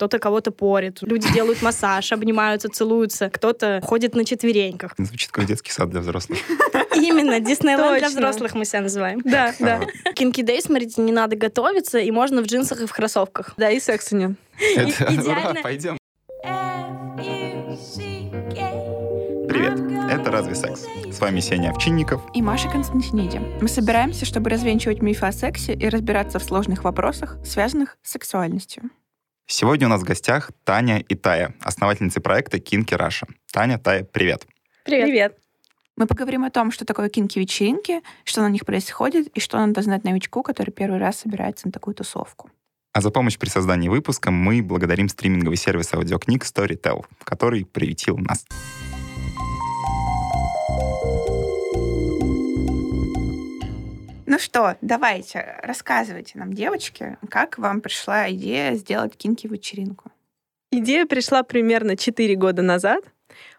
[0.00, 4.94] кто-то кого-то порит, люди делают массаж, обнимаются, целуются, кто-то ходит на четвереньках.
[4.96, 6.38] Звучит как детский сад для взрослых.
[6.94, 9.20] Именно, Диснейленд для взрослых мы себя называем.
[9.26, 9.82] Да, да.
[10.14, 13.52] Кинки Дэй, смотрите, не надо готовиться, и можно в джинсах и в кроссовках.
[13.58, 14.32] Да, и секса нет.
[15.26, 15.98] Ура, пойдем.
[19.50, 19.78] Привет,
[20.10, 20.86] это «Разве секс?».
[21.12, 22.22] С вами Сеня Овчинников.
[22.32, 23.38] и Маша Константиниди.
[23.60, 28.84] Мы собираемся, чтобы развенчивать мифы о сексе и разбираться в сложных вопросах, связанных с сексуальностью.
[29.52, 33.26] Сегодня у нас в гостях Таня и Тая, основательницы проекта Кинки Раша.
[33.52, 34.46] Таня, Тая, привет.
[34.84, 35.06] Привет.
[35.06, 35.38] Привет.
[35.96, 40.04] Мы поговорим о том, что такое кинки-вечеринки, что на них происходит и что надо знать
[40.04, 42.48] новичку, который первый раз собирается на такую тусовку.
[42.92, 48.46] А за помощь при создании выпуска мы благодарим стриминговый сервис аудиокниг Storytel, который приютил нас.
[54.30, 60.12] Ну что, давайте, рассказывайте нам, девочки, как вам пришла идея сделать кинки-вечеринку.
[60.70, 63.02] Идея пришла примерно 4 года назад.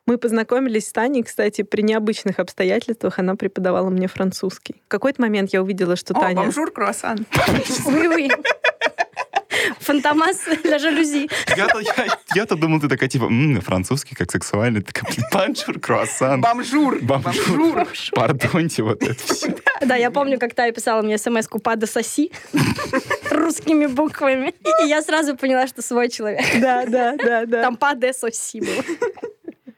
[0.06, 3.20] Мы познакомились с Таней, кстати, при необычных обстоятельствах.
[3.20, 4.82] Она преподавала мне французский.
[4.86, 6.38] В какой-то момент я увидела, что О, Таня...
[6.38, 7.26] бомжур, круассан.
[7.88, 8.32] Oui, oui.
[9.80, 11.30] Фантомас для жалюзи.
[12.36, 14.82] Я-то, думал, ты такая, типа, «М, французский, как сексуальный.
[14.82, 16.42] Ты такая, баншур, круассан.
[16.42, 17.00] Бомжур.
[17.02, 17.88] Бомжур.
[18.14, 19.56] Пардоньте, вот это все.
[19.82, 22.32] Да, я помню, как Тая писала мне смс-ку «Пада соси»
[23.32, 24.54] русскими буквами.
[24.84, 26.42] И я сразу поняла, что свой человек.
[26.60, 27.62] Да, да, да, да.
[27.64, 28.84] Там «Паде соси» было.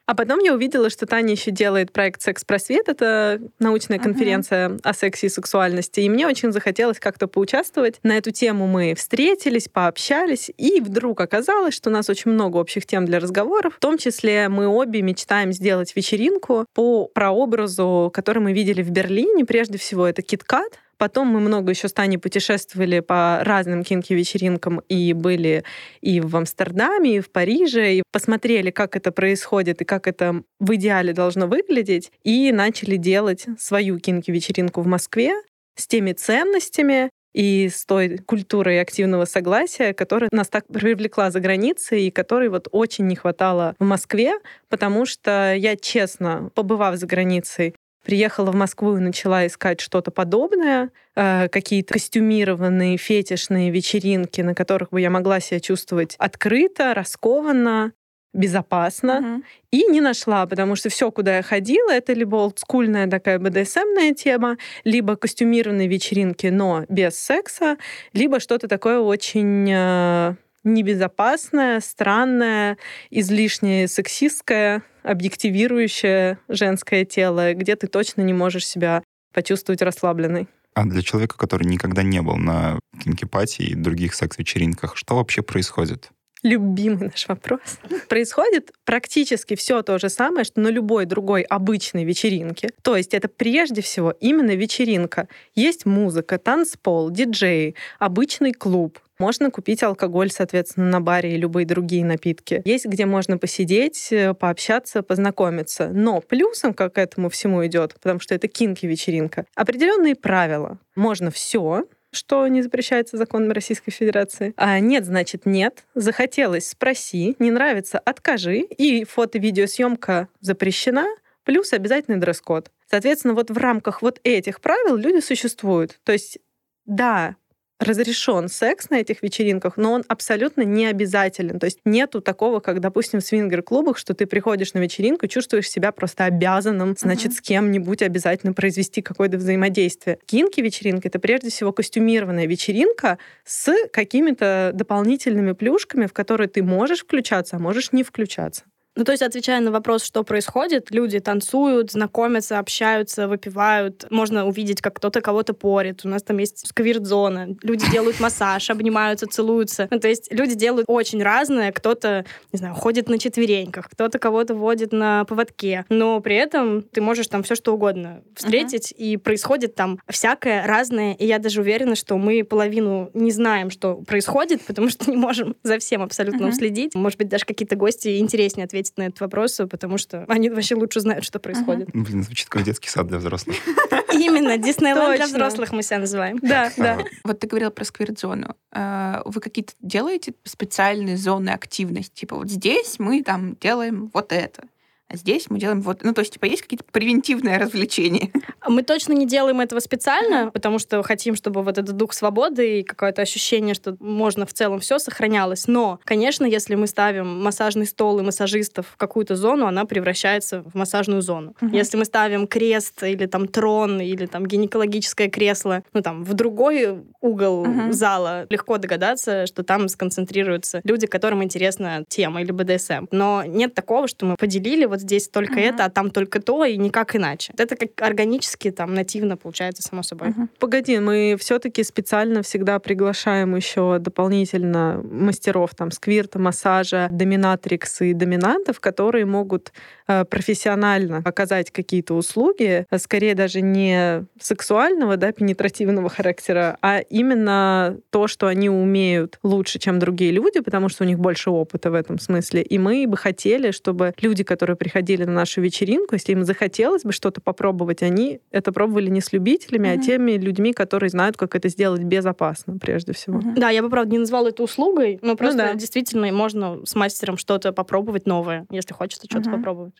[0.06, 2.90] А потом я увидела, что Таня еще делает проект «Секс-просвет».
[2.90, 6.02] Это научная конференция о сексе и сексуальности.
[6.02, 8.00] И мне очень захотелось как-то поучаствовать.
[8.04, 12.86] На эту тему мы встретились, пообщались, и вдруг оказалось, что у нас очень много общих
[12.86, 13.76] тем для разговоров.
[13.76, 19.46] В том числе мы обе мечтаем сделать вечеринку по прообразу, который мы видели в Берлине.
[19.46, 20.74] Прежде всего, это KitKat.
[21.04, 25.66] Потом мы много еще с Таней путешествовали по разным кинки-вечеринкам и были
[26.00, 30.76] и в Амстердаме, и в Париже, и посмотрели, как это происходит и как это в
[30.76, 35.34] идеале должно выглядеть, и начали делать свою кинки-вечеринку в Москве
[35.75, 42.03] с теми ценностями и с той культурой активного согласия, которая нас так привлекла за границей
[42.03, 44.35] и которой вот очень не хватало в Москве,
[44.70, 50.91] потому что я, честно, побывав за границей, приехала в Москву и начала искать что-то подобное,
[51.16, 57.94] э, какие-то костюмированные фетишные вечеринки, на которых бы я могла себя чувствовать открыто, раскованно,
[58.34, 59.22] безопасно.
[59.22, 59.44] Мгм.
[59.72, 64.58] И не нашла, потому что все, куда я ходила, это либо олдскульная такая БДСМная тема,
[64.84, 67.78] либо костюмированные вечеринки, но без секса,
[68.14, 72.78] либо что-то такое очень э, небезопасное, странное,
[73.12, 79.03] излишне сексистское, объективирующее женское тело, где ты точно не можешь себя
[79.34, 80.47] почувствовать расслабленной.
[80.75, 86.09] А для человека, который никогда не был на кинки-пати и других секс-вечеринках, что вообще происходит?
[86.44, 87.80] Любимый наш вопрос.
[88.09, 92.70] Происходит практически все то же самое, что на любой другой обычной вечеринке.
[92.81, 95.30] То есть это прежде всего именно вечеринка.
[95.56, 99.00] Есть музыка, танцпол, диджеи, обычный клуб.
[99.19, 102.62] Можно купить алкоголь, соответственно, на баре и любые другие напитки.
[102.66, 105.90] Есть где можно посидеть, э, пообщаться, познакомиться.
[105.90, 110.79] Но плюсом, как этому всему идет, потому что это кинки-вечеринка, определенные правила.
[110.96, 114.53] Можно все, что не запрещается законом Российской Федерации.
[114.56, 115.85] А нет, значит нет.
[115.96, 117.35] Захотелось, спроси.
[117.40, 118.59] Не нравится, откажи.
[118.59, 121.07] И фото-видеосъемка запрещена.
[121.44, 122.72] Плюс обязательный дресс-код.
[122.90, 126.00] Соответственно, вот в рамках вот этих правил люди существуют.
[126.03, 126.38] То есть,
[126.85, 127.35] да,
[127.79, 131.59] разрешен секс на этих вечеринках, но он абсолютно не обязателен.
[131.59, 135.69] То есть нету такого, как, допустим, в свингер-клубах, что ты приходишь на вечеринку и чувствуешь
[135.69, 137.38] себя просто обязанным, значит, Мгм.
[137.38, 140.19] с кем-нибудь обязательно произвести какое-то взаимодействие.
[140.25, 147.57] Кинки-вечеринка— это прежде всего костюмированная вечеринка с какими-то дополнительными плюшками, в которые ты можешь включаться,
[147.57, 148.63] а можешь не включаться.
[148.96, 154.06] Ну, то есть, отвечая на вопрос, что происходит, люди танцуют, знакомятся, общаются, выпивают.
[154.12, 156.02] Можно увидеть, как кто-то кого-то порит.
[156.04, 157.56] У нас там есть сквирт-зона.
[157.64, 159.88] Люди делают массаж, обнимаются, целуются.
[159.90, 161.72] Ну, то есть, люди делают очень разное.
[161.72, 165.85] Кто-то, не знаю, ходит на четвереньках, кто-то кого-то водит на поводке.
[165.90, 171.14] Но при этом ты можешь там все что угодно встретить, и происходит там всякое разное.
[171.14, 175.56] И я даже уверена, что мы половину не знаем, что происходит, потому что не можем
[175.64, 176.50] за всем абсолютно Мгм.
[176.50, 176.94] уследить.
[176.96, 181.00] Может быть, даже какие-то гости интереснее ответить на этот вопрос, потому что они вообще лучше
[181.00, 181.90] знают, что происходит.
[181.94, 183.56] Ну, Блин, звучит как детский сад для взрослых.
[184.14, 186.38] Именно, Диснейленд для взрослых мы себя называем.
[186.41, 187.00] Да, да.
[187.00, 188.56] А, Вот ты говорил про сквирт-зону.
[188.72, 192.14] Э, Вы какие-то делаете специальные зоны активности?
[192.20, 194.64] Типа вот здесь мы там делаем вот это.
[195.09, 196.03] А здесь мы делаем вот...
[196.03, 198.32] Ну, то есть, типа, есть какие-то превентивные развлечения?
[198.67, 202.84] Мы точно не делаем этого специально, потому что хотим, чтобы вот этот дух свободы и
[202.84, 205.67] какое-то ощущение, что можно в целом все сохранялось.
[205.67, 210.76] Но, конечно, если мы ставим массажный стол и массажистов в какую-то зону, она превращается в
[210.76, 211.55] массажную зону.
[211.61, 211.76] Угу.
[211.76, 217.03] Если мы ставим крест или там трон или там гинекологическое кресло, ну там в другой
[217.22, 217.91] угол угу.
[217.91, 223.08] зала, легко догадаться, что там сконцентрируются люди, которым интересна тема или БДСМ.
[223.11, 225.73] Но нет такого, что мы поделили вот здесь только uh-huh.
[225.73, 227.51] это, а там только то, и никак иначе.
[227.57, 230.29] Это как органически, там, нативно получается, само собой.
[230.29, 230.47] Uh-huh.
[230.59, 238.79] Погоди, мы все-таки специально всегда приглашаем еще дополнительно мастеров там сквирта, массажа, доминатрикс и доминантов,
[238.79, 239.73] которые могут
[240.05, 248.28] профессионально оказать какие-то услуги, а скорее даже не сексуального, да, пенетративного характера, а именно то,
[248.28, 252.20] что они умеют лучше, чем другие люди, потому что у них больше опыта в этом
[252.20, 252.61] смысле.
[252.61, 257.12] И мы бы хотели, чтобы люди, которые приходили на нашу вечеринку, если им захотелось бы
[257.12, 260.00] что-то попробовать, они это пробовали не с любителями, mm-hmm.
[260.00, 263.39] а теми людьми, которые знают, как это сделать безопасно, прежде всего.
[263.39, 263.55] Mm-hmm.
[263.55, 265.74] Да, я бы, правда, не назвала это услугой, но ну просто ну, да.
[265.74, 269.55] действительно можно с мастером что-то попробовать новое, если хочется что-то mm-hmm.
[269.55, 269.94] попробовать.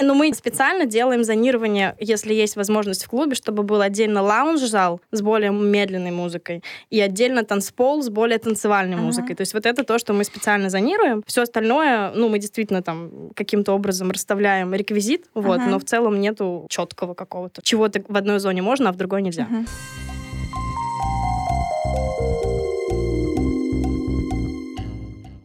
[0.00, 5.22] Но мы специально делаем зонирование, если есть возможность в клубе, чтобы был отдельно лаунж-зал с
[5.22, 9.00] более медленной музыкой и отдельно танцпол с более танцевальной uh-huh.
[9.00, 9.36] музыкой.
[9.36, 11.22] То есть вот это то, что мы специально зонируем.
[11.26, 15.68] Все остальное, ну, мы действительно там каким-то образом расставляем реквизит, вот, uh-huh.
[15.68, 17.62] но в целом нету четкого какого-то.
[17.62, 19.48] Чего-то в одной зоне можно, а в другой нельзя.
[19.50, 19.68] Uh-huh.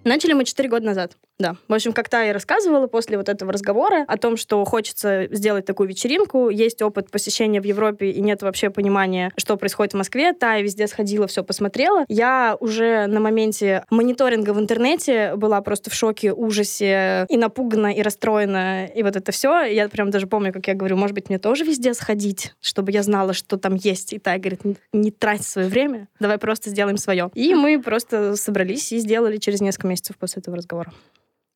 [0.07, 1.17] Начали мы 4 года назад.
[1.39, 1.55] Да.
[1.67, 5.65] В общем, как то я рассказывала после вот этого разговора о том, что хочется сделать
[5.65, 10.33] такую вечеринку, есть опыт посещения в Европе и нет вообще понимания, что происходит в Москве.
[10.33, 12.05] Та я везде сходила, все посмотрела.
[12.07, 18.01] Я уже на моменте мониторинга в интернете была просто в шоке, ужасе и напугана, и
[18.01, 19.61] расстроена, и вот это все.
[19.61, 23.03] Я прям даже помню, как я говорю, может быть, мне тоже везде сходить, чтобы я
[23.03, 24.13] знала, что там есть.
[24.13, 24.61] И та говорит,
[24.91, 27.29] не трать свое время, давай просто сделаем свое.
[27.35, 30.91] И мы просто собрались и сделали через несколько месяцев после этого разговора.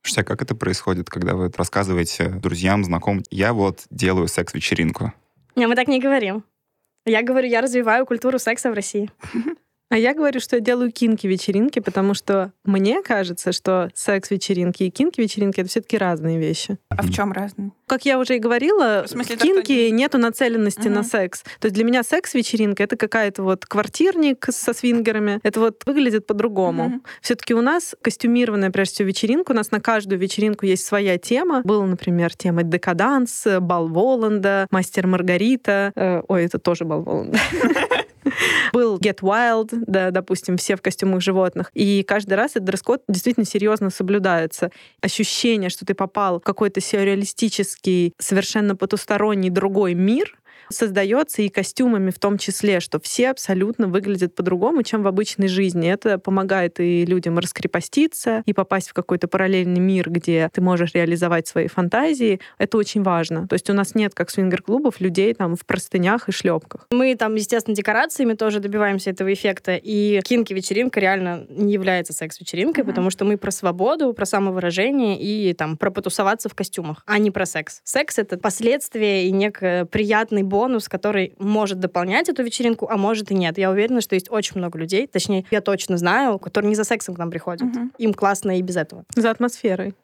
[0.01, 5.13] Слушайте, а как это происходит, когда вы рассказываете друзьям, знакомым, я вот делаю секс-вечеринку?
[5.55, 6.43] Не, мы так не говорим.
[7.05, 9.09] Я говорю, я развиваю культуру секса в России.
[9.91, 15.59] А я говорю, что я делаю кинки-вечеринки, потому что мне кажется, что секс-вечеринки и кинки-вечеринки—
[15.61, 16.77] это все таки разные вещи.
[16.87, 17.73] А в чем разные?
[17.87, 20.95] Как я уже и говорила, в, смысле, в кинке то, нету нацеленности угу.
[20.95, 21.43] на секс.
[21.59, 25.41] То есть для меня секс-вечеринка— это какая-то вот квартирник со свингерами.
[25.43, 26.85] Это вот выглядит по-другому.
[26.85, 27.01] Угу.
[27.21, 29.51] все таки у нас костюмированная, прежде всего, вечеринка.
[29.51, 31.63] У нас на каждую вечеринку есть своя тема.
[31.65, 35.91] Была, например, тема декаданс, бал Воланда, мастер Маргарита.
[35.97, 37.37] Э, ой, это тоже бал Воланда.
[38.73, 41.71] Был Get Wild, да, допустим, все в костюмах животных.
[41.73, 44.71] И каждый раз этот дресс-код действительно серьезно соблюдается.
[45.01, 50.37] Ощущение, что ты попал в какой-то сюрреалистический, совершенно потусторонний другой мир,
[50.71, 55.89] создается и костюмами в том числе, что все абсолютно выглядят по-другому, чем в обычной жизни.
[55.89, 61.47] Это помогает и людям раскрепоститься, и попасть в какой-то параллельный мир, где ты можешь реализовать
[61.47, 62.39] свои фантазии.
[62.57, 63.47] Это очень важно.
[63.47, 66.87] То есть у нас нет, как свингер-клубов, людей там в простынях и шлепках.
[66.91, 69.75] Мы там, естественно, декорациями тоже добиваемся этого эффекта.
[69.75, 72.87] И кинки-вечеринка реально не является секс-вечеринкой, mm-hmm.
[72.87, 77.31] потому что мы про свободу, про самовыражение и там про потусоваться в костюмах, а не
[77.31, 77.81] про секс.
[77.83, 83.31] Секс— это последствия и некий приятный бонус бонус, который может дополнять эту вечеринку, а может
[83.31, 83.57] и нет.
[83.57, 87.15] Я уверена, что есть очень много людей, точнее, я точно знаю, которые не за сексом
[87.15, 87.63] к нам приходят.
[87.63, 87.89] Угу.
[87.97, 89.03] Им классно и без этого.
[89.15, 89.95] За атмосферой.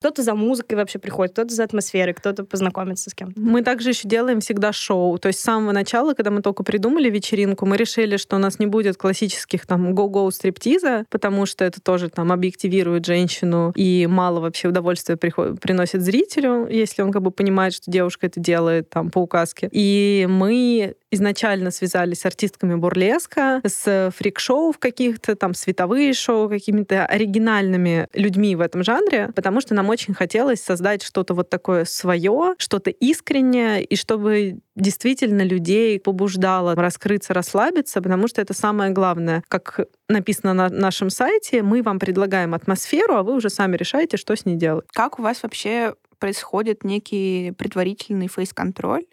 [0.00, 3.38] Кто-то за музыкой вообще приходит, кто-то за атмосферой, кто-то познакомиться с кем-то.
[3.38, 5.18] Мы также еще делаем всегда шоу.
[5.18, 8.58] То есть с самого начала, когда мы только придумали вечеринку, мы решили, что у нас
[8.58, 14.40] не будет классических там го-го стриптиза, потому что это тоже там объективирует женщину и мало
[14.40, 19.10] вообще удовольствия приходит, приносит зрителю, если он как бы понимает, что девушка это делает там
[19.10, 19.68] по указке.
[19.70, 27.06] И мы изначально связались с артистками бурлеска, с фрик-шоу в каких-то, там, световые шоу, какими-то
[27.06, 32.54] оригинальными людьми в этом жанре, потому что нам очень хотелось создать что-то вот такое свое,
[32.58, 39.42] что-то искреннее, и чтобы действительно людей побуждало раскрыться, расслабиться, потому что это самое главное.
[39.48, 44.34] Как написано на нашем сайте, мы вам предлагаем атмосферу, а вы уже сами решаете, что
[44.36, 44.86] с ней делать.
[44.92, 49.04] Как у вас вообще происходит некий предварительный фейс-контроль?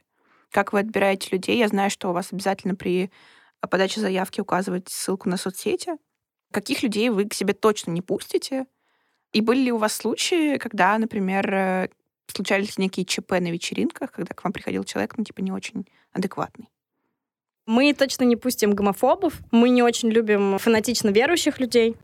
[0.51, 1.57] Как вы отбираете людей?
[1.57, 3.11] Я знаю, что у вас обязательно при
[3.69, 5.93] подаче заявки указывать ссылку на соцсети.
[6.51, 8.65] Каких людей вы к себе точно не пустите?
[9.33, 11.89] И были ли у вас случаи, когда, например, э,
[12.27, 16.69] случались некие ЧП на вечеринках, когда к вам приходил человек, ну, типа, не очень адекватный?
[17.65, 19.33] Мы точно не пустим гомофобов.
[19.51, 21.97] Мы не очень любим фанатично верующих людей.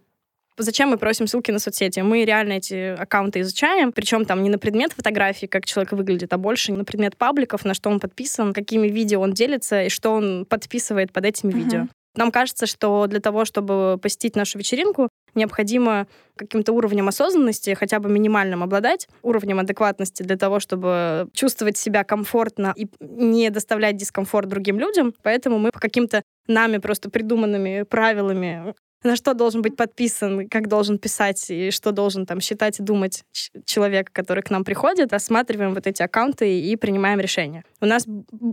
[0.58, 2.00] Зачем мы просим ссылки на соцсети?
[2.02, 6.38] Мы реально эти аккаунты изучаем, причем там не на предмет фотографии, как человек выглядит, а
[6.38, 10.46] больше на предмет пабликов, на что он подписан, какими видео он делится и что он
[10.46, 11.58] подписывает под этими uh-huh.
[11.58, 11.88] видео.
[12.16, 18.10] Нам кажется, что для того, чтобы посетить нашу вечеринку, необходимо каким-то уровнем осознанности, хотя бы
[18.10, 24.80] минимальным обладать, уровнем адекватности для того, чтобы чувствовать себя комфортно и не доставлять дискомфорт другим
[24.80, 25.16] людям.
[25.24, 30.98] Поэтому мы по каким-то нами просто придуманными правилами на что должен быть подписан, как должен
[30.98, 33.24] писать и что должен там считать и думать
[33.66, 37.64] человек, который к нам приходит, рассматриваем вот эти аккаунты и принимаем решения.
[37.82, 38.06] У нас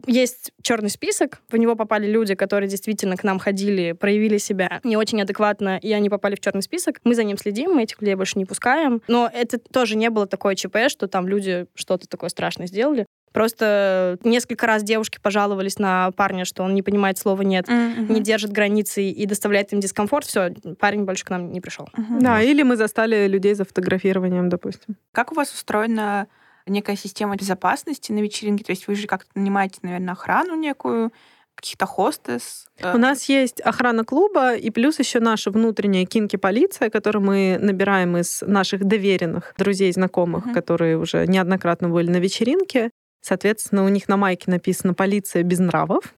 [0.07, 4.97] есть черный список, в него попали люди, которые действительно к нам ходили, проявили себя не
[4.97, 7.01] очень адекватно, и они попали в черный список.
[7.05, 9.03] Мы за ним следим, мы этих людей больше не пускаем.
[9.09, 13.07] Но это тоже не было такое ЧП, что там люди что-то такое страшное сделали.
[13.33, 18.13] Просто несколько раз девушки пожаловались на парня, что он не понимает слова «нет», mm-hmm.
[18.13, 20.27] не держит границы и доставляет им дискомфорт.
[20.27, 21.89] Все, парень больше к нам не пришел.
[21.97, 22.21] Mm-hmm.
[22.21, 24.97] Да, или мы застали людей за фотографированием, допустим.
[25.13, 26.27] Как у вас устроена
[26.67, 28.65] некая система безопасности на вечеринке?
[28.65, 31.13] То есть вы же как-то нанимаете, наверное, охрану некую,
[31.55, 32.69] каких-то хостес?
[32.83, 38.43] У нас есть охрана клуба, и плюс еще наша внутренняя кинки-полиция, которую мы набираем из
[38.43, 40.55] наших доверенных друзей, знакомых, uh-huh.
[40.55, 42.91] которые уже неоднократно были на вечеринке.
[43.21, 46.15] Соответственно, у них на майке написано «Полиция без нравов».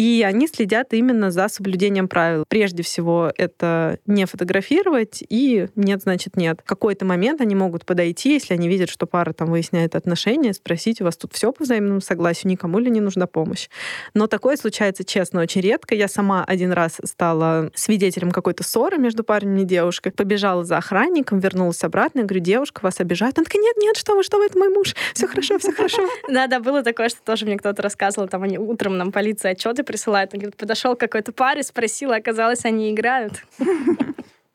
[0.00, 2.44] И они следят именно за соблюдением правил.
[2.48, 6.60] Прежде всего, это не фотографировать, и нет, значит, нет.
[6.64, 11.02] В какой-то момент они могут подойти, если они видят, что пара там выясняет отношения, спросить,
[11.02, 13.68] у вас тут все по взаимному согласию, никому ли не нужна помощь.
[14.14, 15.94] Но такое случается, честно, очень редко.
[15.94, 21.40] Я сама один раз стала свидетелем какой-то ссоры между парнем и девушкой, побежала за охранником,
[21.40, 23.36] вернулась обратно, я говорю, девушка, вас обижает?
[23.36, 26.08] Она такая, нет, нет, что вы, что вы, это мой муж, все хорошо, все хорошо.
[26.30, 30.32] Да-да, было такое, что тоже мне кто-то рассказывал, там они утром нам полиция отчеты присылает.
[30.32, 33.42] Он говорит, подошел какой-то парень, спросил, а оказалось, они играют.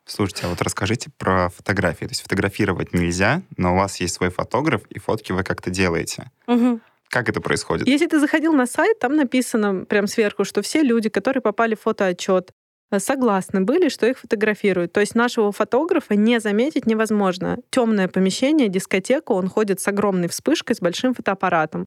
[0.06, 2.06] Слушайте, а вот расскажите про фотографии.
[2.06, 6.30] То есть фотографировать нельзя, но у вас есть свой фотограф, и фотки вы как-то делаете.
[6.46, 6.80] Угу.
[7.08, 7.86] Как это происходит?
[7.86, 11.82] Если ты заходил на сайт, там написано прям сверху, что все люди, которые попали в
[11.82, 12.52] фотоотчет,
[12.90, 14.92] э, согласны были, что их фотографируют.
[14.92, 17.58] То есть нашего фотографа не заметить невозможно.
[17.70, 21.84] Темное помещение, дискотека, он ходит с огромной вспышкой, с большим фотоаппаратом.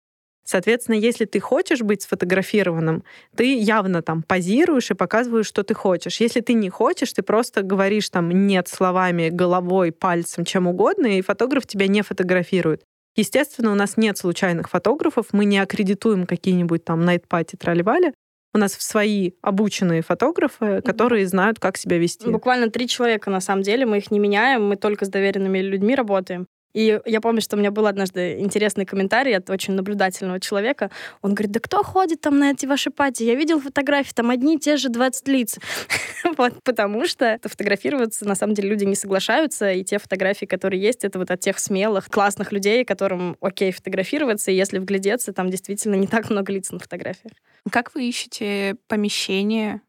[0.49, 3.03] Соответственно, если ты хочешь быть сфотографированным,
[3.35, 6.19] ты явно там позируешь и показываешь, что ты хочешь.
[6.19, 11.21] Если ты не хочешь, ты просто говоришь там «нет» словами, головой, пальцем, чем угодно, и
[11.21, 12.81] фотограф тебя не фотографирует.
[13.15, 18.15] Естественно, у нас нет случайных фотографов, мы не аккредитуем какие-нибудь там найтпати тролливали.
[18.51, 22.27] У нас свои обученные фотографы, которые знают, как себя вести.
[22.27, 23.85] Буквально три человека, на самом деле.
[23.85, 26.47] Мы их не меняем, мы только с доверенными людьми работаем.
[26.73, 30.91] И я помню, что у меня был однажды интересный комментарий от очень наблюдательного человека.
[31.21, 33.23] Он говорит, да кто ходит там на эти ваши пати?
[33.23, 35.57] Я видел фотографии, там одни и те же 20 лиц.
[36.37, 41.03] вот, потому что фотографироваться, на самом деле, люди не соглашаются, и те фотографии, которые есть,
[41.03, 45.95] это вот от тех смелых, классных людей, которым окей фотографироваться, и если вглядеться, там действительно
[45.95, 47.33] не так много лиц на фотографиях.
[47.69, 49.81] Как вы ищете помещение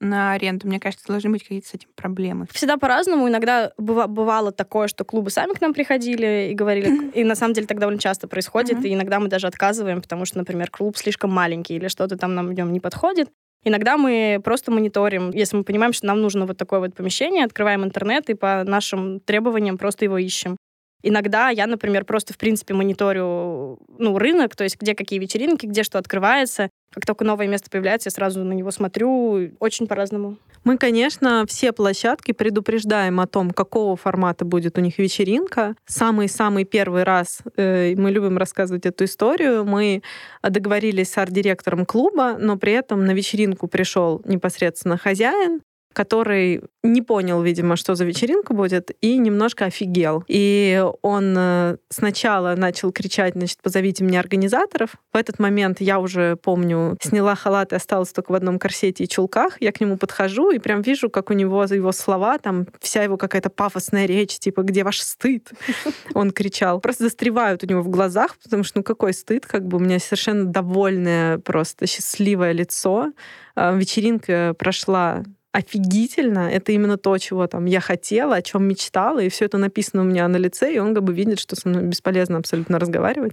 [0.00, 0.66] на аренду.
[0.66, 2.46] Мне кажется, должны быть какие-то с этим проблемы.
[2.52, 3.28] Всегда по-разному.
[3.28, 7.66] Иногда бывало такое, что клубы сами к нам приходили и говорили, и на самом деле
[7.66, 11.76] так довольно часто происходит, и иногда мы даже отказываем, потому что, например, клуб слишком маленький
[11.76, 13.30] или что-то там нам в нем не подходит.
[13.64, 17.84] Иногда мы просто мониторим, если мы понимаем, что нам нужно вот такое вот помещение, открываем
[17.84, 20.56] интернет и по нашим требованиям просто его ищем.
[21.02, 25.82] Иногда я, например, просто, в принципе, мониторю ну, рынок, то есть где какие вечеринки, где
[25.82, 26.70] что открывается.
[26.92, 29.50] Как только новое место появляется, я сразу на него смотрю.
[29.60, 30.38] Очень по-разному.
[30.64, 35.76] Мы, конечно, все площадки предупреждаем о том, какого формата будет у них вечеринка.
[35.86, 40.02] Самый-самый первый раз, э, мы любим рассказывать эту историю, мы
[40.42, 45.60] договорились с арт-директором клуба, но при этом на вечеринку пришел непосредственно хозяин,
[45.96, 50.24] который не понял, видимо, что за вечеринка будет, и немножко офигел.
[50.28, 54.90] И он э, сначала начал кричать, значит, позовите мне организаторов.
[55.14, 59.08] В этот момент я уже помню, сняла халат и осталась только в одном корсете и
[59.08, 59.56] чулках.
[59.62, 63.16] Я к нему подхожу и прям вижу, как у него его слова, там вся его
[63.16, 65.50] какая-то пафосная речь, типа, где ваш стыд?
[66.14, 66.78] Он кричал.
[66.78, 69.98] Просто застревают у него в глазах, потому что, ну, какой стыд, как бы у меня
[69.98, 73.12] совершенно довольное, просто счастливое лицо.
[73.54, 75.24] А, вечеринка прошла
[75.56, 76.50] офигительно.
[76.50, 80.04] Это именно то, чего там я хотела, о чем мечтала, и все это написано у
[80.04, 83.32] меня на лице, и он как бы видит, что со мной бесполезно абсолютно разговаривать.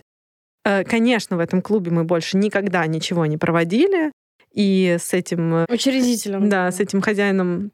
[0.64, 4.14] Э, конечно, в этом клубе мы больше никогда ничего не проводили,
[4.54, 5.54] и с этим...
[5.54, 6.48] Э, Учредителем.
[6.48, 7.72] Да, с этим хозяином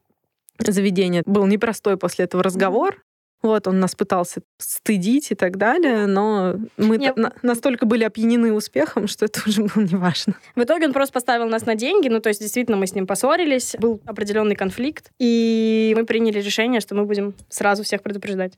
[0.58, 3.03] заведения был непростой после этого разговор.
[3.41, 8.51] Вот, он нас пытался стыдить и так далее, но мы Не- на- настолько были опьянены
[8.51, 10.34] успехом, что это уже было неважно.
[10.55, 13.08] В итоге он просто поставил нас на деньги, ну, то есть, действительно, мы с ним
[13.08, 18.53] поссорились, был определенный конфликт, и мы приняли решение, что мы будем сразу всех предупреждать.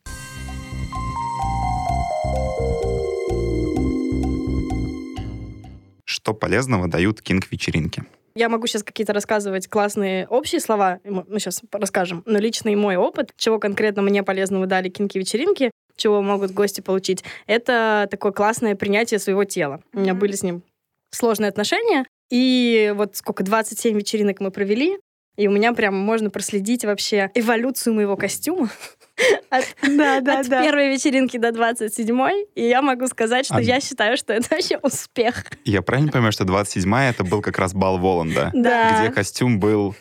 [6.05, 8.03] Что полезного дают кинг-вечеринки?
[8.35, 13.31] Я могу сейчас какие-то рассказывать классные общие слова, мы сейчас расскажем, но личный мой опыт,
[13.35, 19.43] чего конкретно мне полезного дали кинки-вечеринки, чего могут гости получить, это такое классное принятие своего
[19.43, 19.81] тела.
[19.93, 20.63] У меня были с ним
[21.11, 24.97] сложные отношения, и вот сколько, 27 вечеринок мы провели,
[25.38, 28.69] и у меня прям можно проследить вообще эволюцию моего костюма
[29.49, 29.65] от,
[29.97, 32.11] Да, от первой вечеринки до 27
[32.55, 35.45] и я могу сказать, что А- я считаю, что это вообще успех.
[35.65, 38.99] Я правильно понимаю, что 27-я это был как раз бал Воланда, Да.
[39.03, 39.95] где костюм был...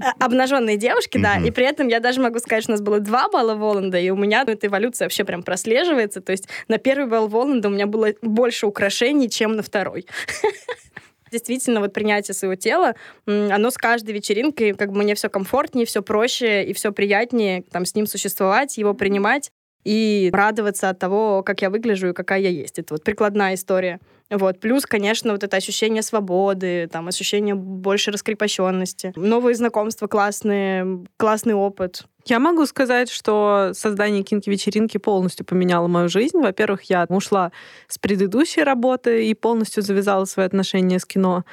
[0.00, 1.36] А- Обнаженные девушки, да.
[1.36, 1.46] Мгм.
[1.46, 4.10] И при этом я даже могу сказать, что у нас было два балла Воланда, и
[4.10, 6.20] у меня эта эволюция вообще прям прослеживается.
[6.20, 10.06] То есть на первый балл Воланда у меня было больше украшений, чем на второй.
[11.32, 12.94] Действительно, вот принятие своего тела,
[13.26, 17.86] оно с каждой вечеринкой, как бы мне все комфортнее, все проще и все приятнее там
[17.86, 19.50] с ним существовать, его принимать
[19.84, 22.78] и радоваться от того, как я выгляжу и какая я есть.
[22.78, 24.00] Это вот прикладная история.
[24.30, 24.60] Вот.
[24.60, 29.12] Плюс, конечно, вот это ощущение свободы, там, ощущение больше раскрепощенности.
[29.14, 32.04] Новые знакомства классные, классный опыт.
[32.24, 36.38] Я могу сказать, что создание кинки-вечеринки полностью поменяло мою жизнь.
[36.38, 37.50] Во-первых, я ушла
[37.88, 41.44] с предыдущей работы и полностью завязала свои отношения с кино,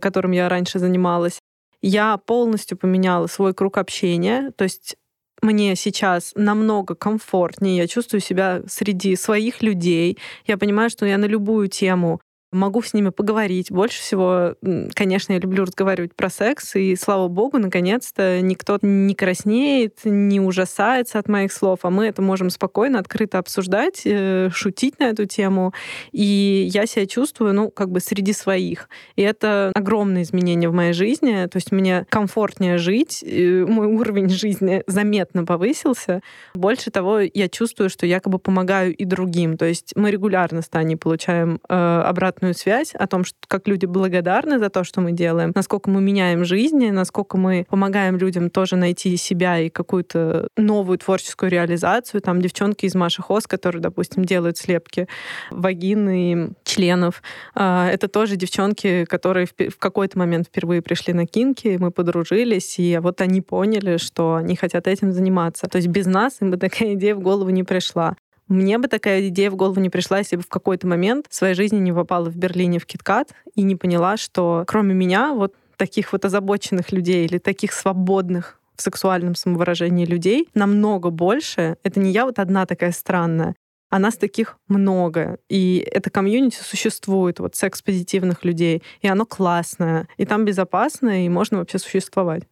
[0.00, 1.38] которым я раньше занималась.
[1.82, 4.96] Я полностью поменяла свой круг общения, то есть
[5.42, 11.26] мне сейчас намного комфортнее, я чувствую себя среди своих людей, я понимаю, что я на
[11.26, 12.20] любую тему
[12.52, 13.70] могу с ними поговорить.
[13.70, 14.54] Больше всего,
[14.94, 21.18] конечно, я люблю разговаривать про секс, и слава богу, наконец-то никто не краснеет, не ужасается
[21.18, 25.72] от моих слов, а мы это можем спокойно, открыто обсуждать, э, шутить на эту тему.
[26.12, 28.88] И я себя чувствую, ну, как бы среди своих.
[29.16, 31.46] И это огромное изменение в моей жизни.
[31.46, 36.20] То есть мне комфортнее жить, э, мой уровень жизни заметно повысился.
[36.54, 39.56] Больше того, я чувствую, что якобы помогаю и другим.
[39.56, 43.86] То есть мы регулярно с Таней получаем э, обратную связь о том, что, как люди
[43.86, 48.76] благодарны за то, что мы делаем, насколько мы меняем жизни, насколько мы помогаем людям тоже
[48.76, 52.20] найти себя и какую-то новую творческую реализацию.
[52.20, 55.06] Там девчонки из Маши Хос, которые, допустим, делают слепки
[55.50, 57.22] вагин и членов.
[57.54, 62.98] А, Это тоже девчонки, которые в какой-то момент впервые пришли на кинки, мы подружились, и
[62.98, 65.66] вот они поняли, что они хотят этим заниматься.
[65.66, 68.16] То есть без нас им бы такая идея в голову не пришла.
[68.48, 71.54] Мне бы такая идея в голову не пришла, если бы в какой-то момент в своей
[71.54, 76.12] жизни не попала в Берлине в Киткат и не поняла, что кроме меня вот таких
[76.12, 81.76] вот озабоченных людей или таких свободных в сексуальном самовыражении людей намного больше.
[81.82, 83.54] Это не я вот одна такая странная,
[83.90, 85.38] а нас таких много.
[85.48, 88.82] И это комьюнити существует, вот секс-позитивных людей.
[89.02, 90.08] И оно классное.
[90.16, 92.44] И там безопасно, и можно вообще существовать.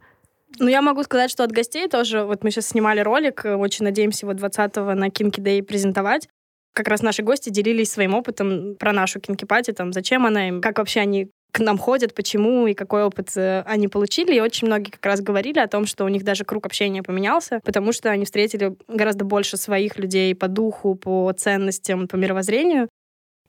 [0.59, 3.85] Ну, я могу сказать, что от гостей тоже, вот мы сейчас снимали ролик, э, очень
[3.85, 6.29] надеемся его 20-го на Kinky Day презентовать.
[6.75, 10.79] Как раз наши гости делились своим опытом про нашу Party, там, зачем она им, как
[10.79, 14.35] вообще они к нам ходят, почему и какой опыт э, они получили.
[14.35, 17.61] И очень многие как раз говорили о том, что у них даже круг общения поменялся,
[17.65, 22.89] потому что они встретили гораздо больше своих людей по духу, по ценностям, по мировоззрению.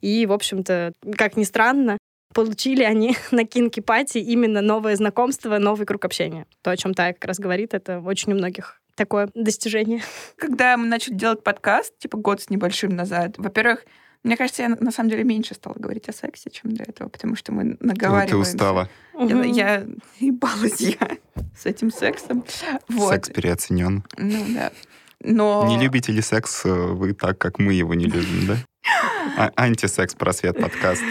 [0.01, 1.97] И, в общем-то, как ни странно,
[2.33, 6.45] получили они на кинки пати именно новое знакомство, новый круг общения.
[6.61, 10.01] То, о чем Тая как раз говорит, это очень у многих такое достижение.
[10.37, 13.85] Когда мы начали делать подкаст, типа год с небольшим назад, во-первых,
[14.23, 17.35] мне кажется, я на самом деле меньше стала говорить о сексе, чем до этого, потому
[17.35, 18.29] что мы Ну, наговариваемся.
[18.29, 18.89] ты устала.
[19.17, 19.41] Я, Мгм.
[19.51, 19.85] я
[20.19, 21.17] ебалась я
[21.57, 22.45] с этим сексом.
[22.87, 23.09] Вот.
[23.13, 24.03] Секс переоценен.
[24.17, 24.71] Ну да.
[25.23, 25.65] Но...
[25.67, 28.57] Не любите ли секс э, вы так, как мы его не любим, да?
[29.37, 31.01] А- Антисекс просвет подкаст.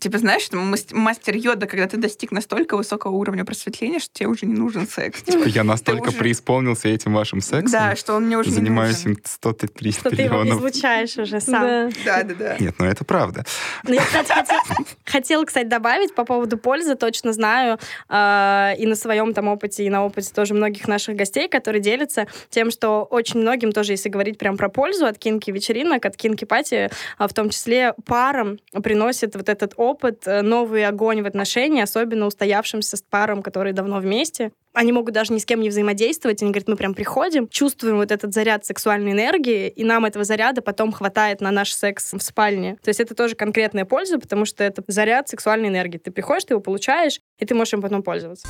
[0.00, 4.28] Типа, знаешь, что мас- мастер йода, когда ты достиг настолько высокого уровня просветления, что тебе
[4.28, 5.22] уже не нужен секс.
[5.22, 7.72] Типа, Я настолько уже- преисполнился этим вашим сексом.
[7.72, 11.62] Да, что он мне уже Занимаюсь не им 103 Что ты его излучаешь уже сам.
[11.62, 11.82] Да.
[11.84, 11.98] нужен.
[12.04, 12.56] Да, да, да.
[12.58, 13.44] Нет, ну это правда.
[13.84, 14.62] Ну, я, кстати, хотела,
[15.04, 19.90] хотела, кстати, добавить по поводу пользы, точно знаю, э, и на своем там опыте, и
[19.90, 24.38] на опыте тоже многих наших гостей, которые делятся тем, что очень многим тоже, если говорить
[24.38, 29.34] прям про пользу от кинки вечеринок, от кинки пати, а в том числе парам приносит
[29.34, 29.87] вот этот опыт,
[30.26, 34.52] э, новый огонь в отношении, особенно устоявшимся с парам, которые давно вместе.
[34.72, 36.42] Они могут даже ни с кем не взаимодействовать.
[36.42, 40.62] Они говорят, мы прям приходим, чувствуем вот этот заряд сексуальной энергии, и нам этого заряда
[40.62, 42.76] потом хватает на наш секс в спальне.
[42.82, 45.98] То есть это тоже конкретная польза, потому что это заряд сексуальной энергии.
[45.98, 48.46] Ты приходишь, ты его получаешь, и ты можешь им потом пользоваться.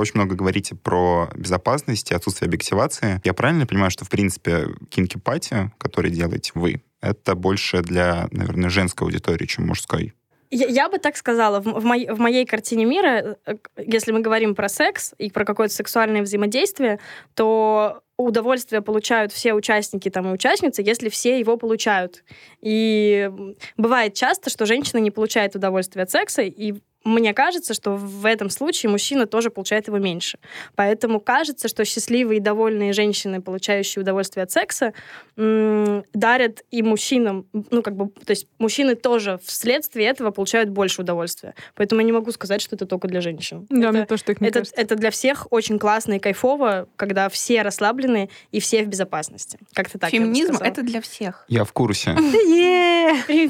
[0.00, 3.20] Очень много говорите про безопасность и отсутствие объективации.
[3.22, 9.06] Я правильно понимаю, что, в принципе, кинки-пати, который делаете вы, это больше для, наверное, женской
[9.06, 10.14] аудитории, чем мужской?
[10.50, 14.54] Я, бы так сказала, в, в, моей, в моей картине мира, э, если мы говорим
[14.54, 16.98] про секс и про какое-то сексуальное взаимодействие,
[17.34, 22.24] то удовольствие получают все участники там и участницы, если все его получают.
[22.62, 23.30] И
[23.76, 28.50] бывает часто, что женщина не получает удовольствие от секса, и мне кажется, что в этом
[28.50, 30.38] случае мужчина тоже получает его меньше.
[30.74, 34.92] Поэтому кажется, что счастливые и довольные женщины, получающие удовольствие от секса,
[35.36, 41.54] дарят и мужчинам, ну, как бы, то есть мужчины тоже вследствие этого получают больше удовольствия.
[41.74, 43.66] Поэтому я не могу сказать, что это только для женщин.
[43.70, 44.80] Да, это, мне тоже так не это, кажется.
[44.80, 49.58] это для всех очень классно и кайфово, когда все расслаблены и все в безопасности.
[49.72, 51.46] Как-то так Феминизм— это для всех.
[51.48, 52.10] Я в курсе.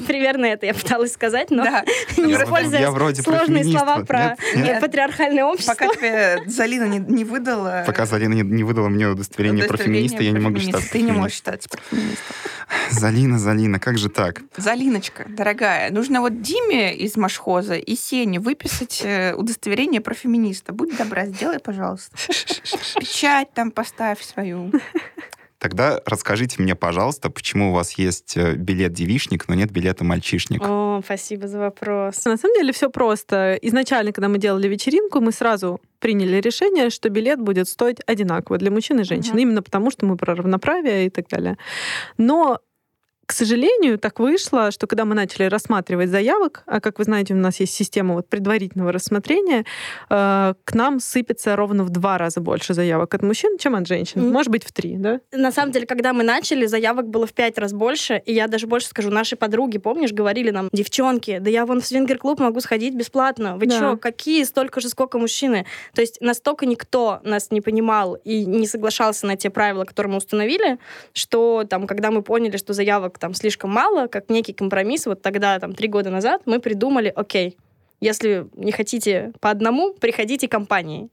[0.06, 1.64] Примерно это я пыталась сказать, но
[2.16, 4.64] не используя я вроде сложные слова про Нет?
[4.64, 4.81] Нет?
[4.81, 5.74] патриархальное общество.
[5.74, 7.85] Пока тебе Залина не, не выдала...
[7.87, 10.90] Пока Залина не, не выдала мне удостоверение про удостоверение феминиста, я не про могу считаться
[10.90, 12.35] Ты не можешь считаться профеминистом.
[12.90, 14.42] Залина, Залина, как же так?
[14.57, 20.72] Залиночка, дорогая, нужно вот Диме из Машхоза и Сене выписать э, удостоверение про феминиста.
[20.72, 22.16] Будь добра, сделай, пожалуйста.
[22.98, 24.72] Печать там поставь свою.
[25.61, 30.62] Тогда расскажите мне, пожалуйста, почему у вас есть э, билет девишник, но нет билета мальчишник?
[30.64, 32.25] О, спасибо за вопрос.
[32.25, 33.59] На самом деле все просто.
[33.61, 38.70] Изначально, когда мы делали вечеринку, мы сразу приняли решение, что билет будет стоить одинаково для
[38.70, 39.33] мужчин и женщин.
[39.33, 39.38] Мгм.
[39.38, 41.59] Именно потому, что мы про равноправие и так далее.
[42.16, 42.61] Но
[43.31, 47.37] к сожалению, так вышло, что когда мы начали рассматривать заявок, а как вы знаете, у
[47.37, 49.64] нас есть система вот предварительного рассмотрения,
[50.11, 54.23] э, к нам сыпется ровно в два раза больше заявок от мужчин, чем от женщин.
[54.23, 54.33] Мгм.
[54.33, 55.21] Может быть, в три, да?
[55.31, 58.66] На самом деле, когда мы начали, заявок было в пять раз больше, и я даже
[58.66, 62.97] больше скажу, наши подруги, помнишь, говорили нам, девчонки, да я вон в свингер-клуб могу сходить
[62.97, 63.57] бесплатно.
[63.59, 63.79] Вы Да.
[63.79, 65.66] чё, какие, столько же, сколько мужчины?
[65.95, 70.16] То есть настолько никто нас не понимал и не соглашался на те правила, которые мы
[70.19, 70.81] установили,
[71.12, 75.59] что там, когда мы поняли, что заявок там слишком мало, как некий компромисс, вот тогда,
[75.61, 77.56] там, три года назад, мы придумали, окей,
[78.00, 81.10] если не хотите по одному, приходите компанией.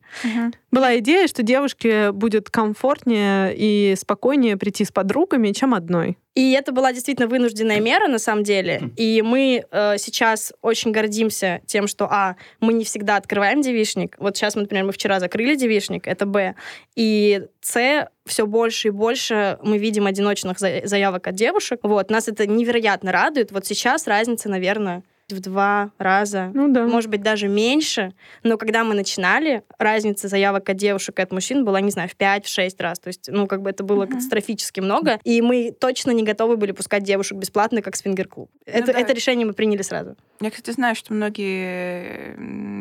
[0.71, 6.17] Была идея, что девушке будет комфортнее и спокойнее прийти с подругами, чем одной.
[6.35, 8.91] И это была действительно вынужденная мера, на самом деле.
[8.95, 14.15] И мы э, сейчас очень гордимся тем, что, а, мы не всегда открываем девишник.
[14.19, 16.53] Вот сейчас, мы, например, мы вчера закрыли девишник, это Б.
[16.95, 21.79] И С, все больше и больше мы видим одиночных за- заявок от девушек.
[21.81, 23.51] Вот, нас это невероятно радует.
[23.51, 26.85] Вот сейчас разница, наверное, в два раза Ну да.
[26.87, 28.13] может быть, даже меньше.
[28.43, 32.15] Но когда мы начинали, разница заявок от девушек и от мужчин была, не знаю, в
[32.15, 32.99] 5-6 раз.
[32.99, 34.13] То есть, ну, как бы это было Мгм.
[34.13, 35.19] катастрофически много.
[35.25, 38.49] И мы точно не готовы были пускать девушек бесплатно, как свингер-клуб.
[38.65, 38.99] это, Ну да.
[38.99, 40.15] это решение мы приняли сразу.
[40.39, 42.35] Я, кстати, знаю, что многие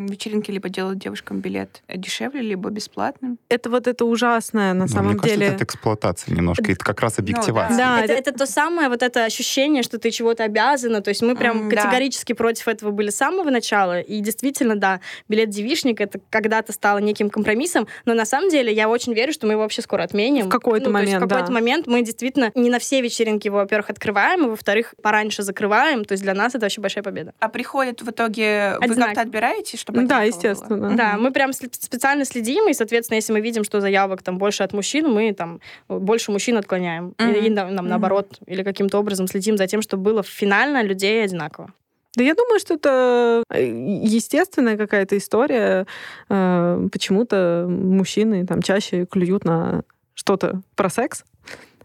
[0.09, 3.39] вечеринки либо делают девушкам билет дешевле, либо бесплатным.
[3.49, 5.53] Это вот это ужасное на Ну, самом мне кажется, деле.
[5.55, 6.71] это эксплуатация немножко.
[6.71, 7.77] Это как раз объективация.
[7.77, 11.01] Да, это, это- это то самое вот это ощущение, что ты чего-то обязана.
[11.01, 11.77] То есть мы прям да.
[11.77, 14.01] категорически против этого были с самого начала.
[14.01, 17.89] И действительно, да, билет девишник это когда-то стало неким компромиссом.
[18.05, 20.47] Но на самом деле я очень верю, что мы его вообще скоро отменим.
[20.47, 21.53] В какой-то Ну, то есть момент, в какой-то да.
[21.53, 26.05] момент мы действительно не на все вечеринки его, во-первых, открываем, и во-вторых, пораньше закрываем.
[26.05, 27.33] То есть для нас это вообще большая победа.
[27.41, 28.75] А приходит в итоге...
[28.79, 29.05] Вы Одинаково.
[29.07, 30.51] как-то отбираете, чтобы да, одинаково было?
[30.51, 30.97] естественно.
[30.97, 34.73] Да, мы прям специально следим, и, соответственно, если мы видим, что заявок там больше от
[34.73, 37.15] мужчин, мы там больше мужчин отклоняем.
[37.19, 37.35] И- Мгм.
[37.37, 37.91] И, нам, нам Мгм.
[37.91, 41.73] наоборот, или каким-то образом следим за тем, чтобы было финально людей одинаково.
[42.17, 45.87] Да я думаю, что это э, естественная какая-то история.
[46.29, 49.83] Э, Почему-то мужчины там чаще клюют на
[50.15, 51.25] что-то про секс.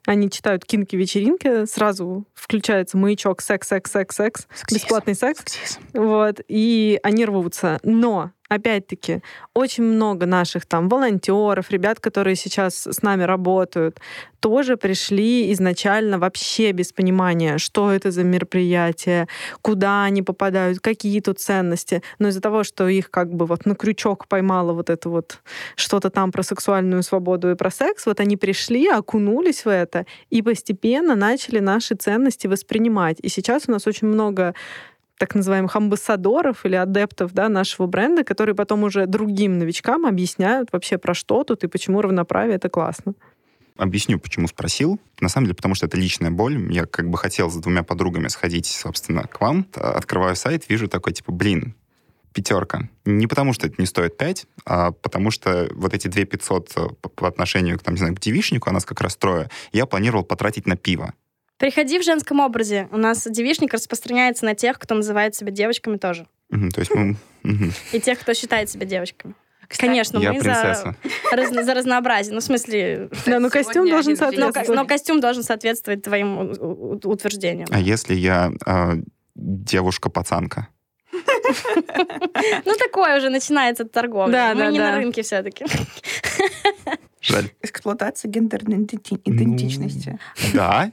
[0.07, 5.43] Они читают кинки-вечеринки, сразу включается маячок секс, секс, секс, секс, бесплатный секс.
[5.93, 7.79] Вот, и они рвутся.
[7.83, 9.21] Но, опять-таки,
[9.53, 14.01] очень много наших там волонтеров, ребят, которые сейчас с нами работают,
[14.41, 19.27] тоже пришли изначально вообще без понимания, что это за мероприятие,
[19.61, 22.03] куда они попадают, какие тут ценности.
[22.19, 25.39] Но из-за того, что их как бы вот на крючок поймало вот это вот
[25.77, 30.41] что-то там про сексуальную свободу и про секс, вот они пришли, окунулись в это и
[30.41, 33.17] постепенно начали наши ценности воспринимать.
[33.21, 34.55] И сейчас у нас очень много
[35.21, 40.97] так называемых амбассадоров или адептов да, нашего бренда, которые потом уже другим новичкам объясняют вообще
[40.97, 43.13] про что тут и почему равноправие это классно.
[43.77, 44.99] Объясню, почему спросил.
[45.19, 46.73] На самом деле, потому что это личная боль.
[46.73, 49.67] Я как бы хотел с двумя подругами сходить, собственно, к вам.
[49.75, 51.75] Открываю сайт, вижу такой, типа, блин,
[52.33, 52.89] пятерка.
[53.05, 57.09] Не потому, что это не стоит 5, а потому что вот эти 2 500 по,
[57.09, 60.23] по отношению к, там, не знаю, к девишнику, а нас как раз трое, я планировал
[60.23, 61.13] потратить на пиво.
[61.61, 62.89] Приходи в женском образе.
[62.91, 66.25] У нас девишник распространяется на тех, кто называет себя девочками тоже.
[66.49, 67.15] То есть мы...
[67.91, 69.35] И тех, кто считает себя девочками.
[69.77, 70.95] Конечно, Я мы за, принцесса.
[71.31, 72.33] раз- за разнообразие.
[72.33, 74.67] Ну, в смысле, Да, ну костюм должен но, соответствовать.
[74.67, 76.49] ко- но костюм должен соответствовать твоим
[77.03, 77.67] утверждениям.
[77.71, 78.95] А если я а,
[79.35, 80.67] девушка-пацанка?
[82.65, 84.31] Ну, такое уже начинается торговля.
[84.31, 84.91] Да, Мы да, не да.
[84.91, 85.65] на рынке все-таки.
[87.31, 87.49] Жаль.
[87.61, 90.19] Эксплуатация гендерной иденти- идентичности.
[90.53, 90.91] Да,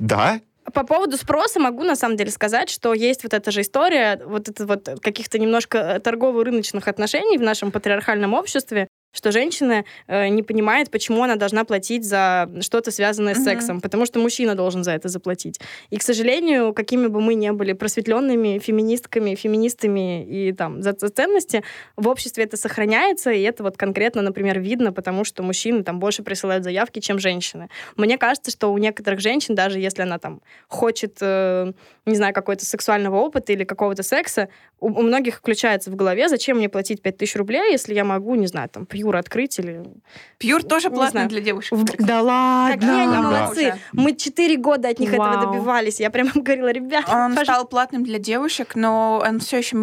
[0.00, 0.40] да.
[0.72, 4.48] По поводу спроса могу на самом деле сказать, что есть вот эта же история, вот
[4.48, 10.90] это вот каких-то немножко торгово-рыночных отношений в нашем патриархальном обществе, что женщина э, не понимает,
[10.90, 13.44] почему она должна платить за что-то связанное с Мгм.
[13.44, 15.60] сексом, потому что мужчина должен за это заплатить.
[15.90, 21.08] И, к сожалению, какими бы мы ни были просветленными феминистками, феминистами и там за за
[21.08, 21.62] ценности,
[21.96, 26.22] в обществе это сохраняется, и это вот конкретно, например, видно, потому что мужчины там больше
[26.22, 27.68] присылают заявки, чем женщины.
[27.96, 31.72] Мне кажется, что у некоторых женщин, даже если она там хочет, э,
[32.06, 34.48] не знаю, какой-то сексуального опыта или какого-то секса,
[34.80, 38.46] у, у многих включается в голове, зачем мне платить 5000 рублей, если я могу, не
[38.46, 39.82] знаю, там, пьюр открыть или...
[40.38, 41.28] Пьюр тоже Не платный знаю.
[41.28, 41.72] для девушек.
[41.72, 42.74] В- Да ладно.
[42.74, 43.22] Какие они да.
[43.22, 43.60] молодцы!
[43.68, 43.78] Уже.
[43.92, 45.46] Мы четыре года от них этого Вау.
[45.52, 45.98] добивались.
[46.00, 49.76] Я прямо говорила, ребят, Он пожалуйста, стал платным для девушек, но он все еще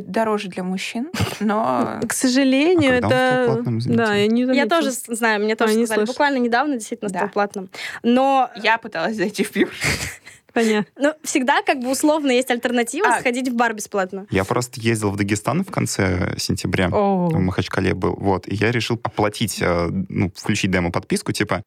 [0.00, 1.10] дороже для мужчин.
[1.40, 3.52] Но К сожалению, А это...
[3.54, 6.06] платным, да, я не Я тоже знаю, мне тоже А, сказали.
[6.06, 7.18] Буквально недавно действительно Да.
[7.20, 7.68] стал платным.
[8.02, 9.70] Но я пыталась зайти в пьюр.
[10.54, 10.90] Понятно.
[10.96, 13.20] ну, всегда как бы условно есть альтернатива А.
[13.20, 14.26] сходить в бар бесплатно.
[14.30, 16.88] Я просто ездил в Дагестан в конце сентября.
[16.92, 17.28] О.
[17.28, 18.14] В Махачкале был.
[18.14, 18.46] Вот.
[18.48, 21.62] И я решил оплатить, э, ну, включить демо-подписку, типа,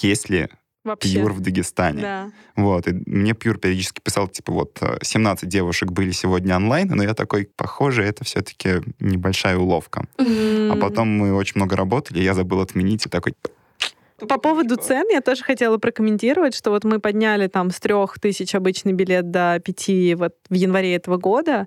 [0.00, 0.48] есть ли
[0.84, 1.10] Вообще.
[1.16, 2.00] пьюр в Дагестане?
[2.02, 2.30] Да.
[2.56, 2.88] Вот.
[2.88, 7.12] И мне пьюр периодически писал, типа, вот, э, 17 девушек были сегодня онлайн, но я
[7.14, 10.06] такой, похоже, это все-таки небольшая уловка.
[10.18, 10.80] А М.
[10.80, 13.34] потом мы очень много работали, я забыл отменить, и такой,
[14.28, 18.54] По поводу цен я тоже хотела прокомментировать, что вот мы подняли там с трех тысяч
[18.54, 21.66] обычный билет до пяти вот в январе этого года,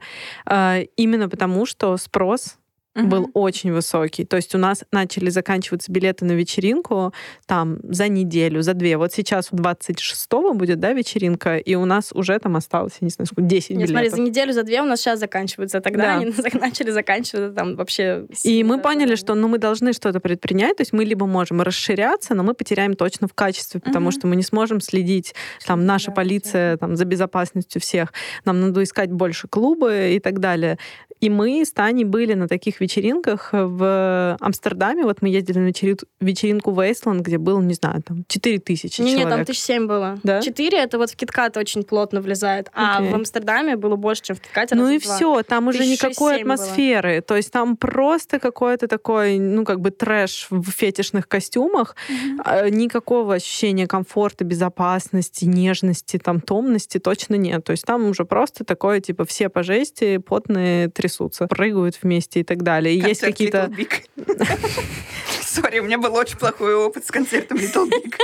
[0.49, 2.57] э, именно потому что спрос
[2.95, 4.23] был очень высокий.
[4.23, 7.11] То есть у нас начали заканчиваться билеты на вечеринку
[7.47, 8.97] там за неделю, за две.
[8.97, 13.09] Вот сейчас у 26-го будет, да, вечеринка, и у нас уже там осталось, я не
[13.09, 14.17] знаю, сколько, 10 Нет, смотри, билетов.
[14.19, 15.81] за неделю, за две у нас сейчас заканчивается.
[15.81, 16.17] Тогда Да.
[16.17, 18.25] они начали заканчиваться там вообще...
[18.43, 21.61] И мы сильно поняли, что ну, мы должны что-то предпринять, то есть мы либо можем
[21.61, 24.11] расширяться, но мы потеряем точно в качестве, потому Мгм.
[24.11, 25.33] что мы не сможем следить,
[25.65, 28.13] там, наша Да, полиция там, за безопасностью всех,
[28.45, 30.77] нам надо искать больше клубы и так далее.
[31.21, 35.97] И мы с Таней были на таких вечеринках в Амстердаме, вот мы ездили на вечери-
[36.21, 39.25] вечеринку в Эйсланд, где было, не знаю, там 4 тысячи Не, человек.
[39.29, 40.19] не, там тысяч семь было.
[40.23, 40.41] Да?
[40.41, 43.11] Четыре это вот в Киткат очень плотно влезает, а Окей.
[43.11, 44.75] в Амстердаме было больше, чем в Киткате.
[44.75, 45.15] Ну и два.
[45.15, 46.53] все, там уже никакой семь было.
[46.53, 47.21] атмосферы.
[47.21, 51.95] То есть там просто какой-то такой, ну, как бы трэш в фетишных костюмах.
[52.43, 57.63] А, Никакого ощущения комфорта, безопасности, нежности, там, томности точно нет.
[57.63, 62.43] То есть там уже просто такое, типа, все по жести, потные трясутся, прыгают вместе и
[62.43, 62.72] так далее.
[62.81, 63.71] И есть какие-то...
[65.41, 68.15] Сори, у меня был очень плохой опыт с концертом Little Big.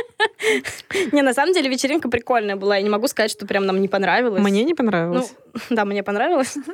[1.11, 2.77] Не, на самом деле вечеринка прикольная была.
[2.77, 4.41] Я не могу сказать, что прям нам не понравилось.
[4.41, 5.33] Мне не Ну, понравилось.
[5.69, 6.55] да, мне понравилось.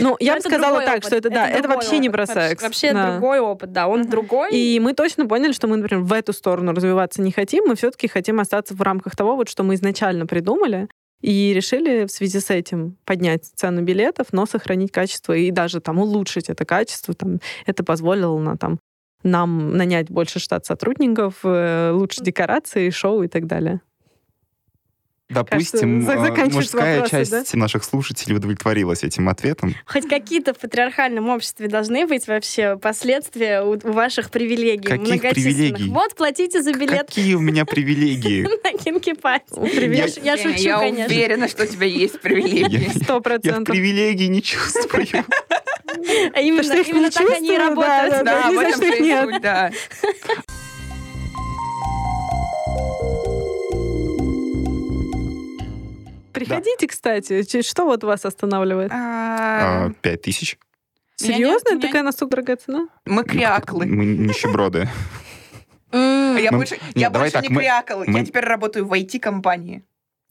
[0.00, 1.06] Ну, я Но бы это сказала так, опыт.
[1.06, 2.26] что это, да, это вообще не опыт.
[2.26, 2.62] про Вообще- секс.
[2.62, 3.12] Вообще Да.
[3.12, 3.88] другой опыт, да.
[3.88, 4.10] Он Мгм.
[4.10, 4.50] другой.
[4.52, 8.06] И мы точно поняли, что мы, например, в эту сторону развиваться не хотим, мы все-таки
[8.06, 10.88] хотим остаться в рамках того, вот, что мы изначально придумали,
[11.20, 15.98] и решили в связи с этим поднять цену билетов, но сохранить качество и даже там
[15.98, 17.14] улучшить это качество.
[17.14, 18.78] Там, это позволило на, там,
[19.22, 23.80] нам нанять больше штат сотрудников, э, лучше декорации, шоу и так далее.
[25.28, 29.74] Допустим, заканчивать мужская вопросы, часть наших слушателей удовлетворилась этим ответом.
[29.86, 35.34] Хоть какие-то в патриархальном обществе должны быть вообще последствия у, ваших привилегий Каких многочисленных.
[35.34, 35.90] привилегий?
[35.90, 38.42] Вот, платите за билет Какие у меня привилегии?
[38.42, 39.14] на Кинки.
[39.94, 41.06] Я, я шучу, Я конечно.
[41.14, 42.90] уверена, что у тебя есть привилегии.
[43.02, 43.74] Сто Я процентов.
[43.74, 45.06] привилегий не чувствую.
[46.34, 48.24] А именно, что именно так они и чувствую, да, работают.
[48.24, 49.72] да, Да,
[56.48, 56.56] суть, да.
[56.56, 57.62] Приходите, кстати.
[57.62, 58.90] Что вот вас останавливает?
[58.92, 60.58] А, А, Пять тысяч.
[61.16, 61.70] Серьезно?
[61.70, 62.88] нет, меня- Такая настолько дорогая цена?
[63.04, 63.86] Мы кряклы.
[63.86, 64.88] Мы нищеброды.
[65.90, 66.36] М.
[66.42, 68.04] Я больше, я больше не крякал.
[68.04, 69.84] Я теперь работаю в IT-компании.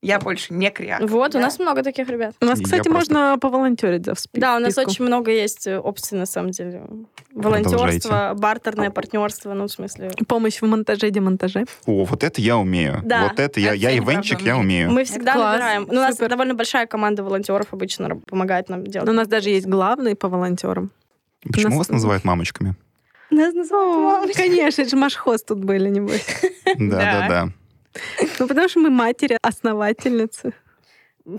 [0.08, 1.08] Я больше не крякал.
[1.08, 1.40] Вот, у да.
[1.42, 2.34] нас много таких ребят.
[2.42, 4.92] У нас, Я кстати, просто- можно поволонтерить за в спи- Да, у нас списку.
[4.92, 6.82] очень много есть э, опций, на самом деле.
[7.34, 10.12] Волонтерство, бартерное партнерство, ну, в смысле.
[10.28, 11.66] Помощь в монтаже, демонтаже.
[11.86, 13.02] О, вот это я умею.
[13.04, 13.24] Да.
[13.24, 14.92] Вот это я, Это я я ивенчик, я умею.
[14.92, 15.86] Мы всегда класс, набираем.
[15.88, 16.30] Ну, у нас супер.
[16.30, 19.06] довольно большая команда волонтеров обычно помогает нам делать.
[19.06, 20.92] Но у нас даже есть главный по волонтерам.
[21.44, 22.76] Почему нас- вас называют мамочками?
[23.30, 24.48] Нас называют мамочками.
[24.48, 26.26] конечно, это же машхоз тут были, небось.
[26.78, 27.50] Да, да, да.
[28.40, 30.54] Ну, потому что мы матери, основательницы.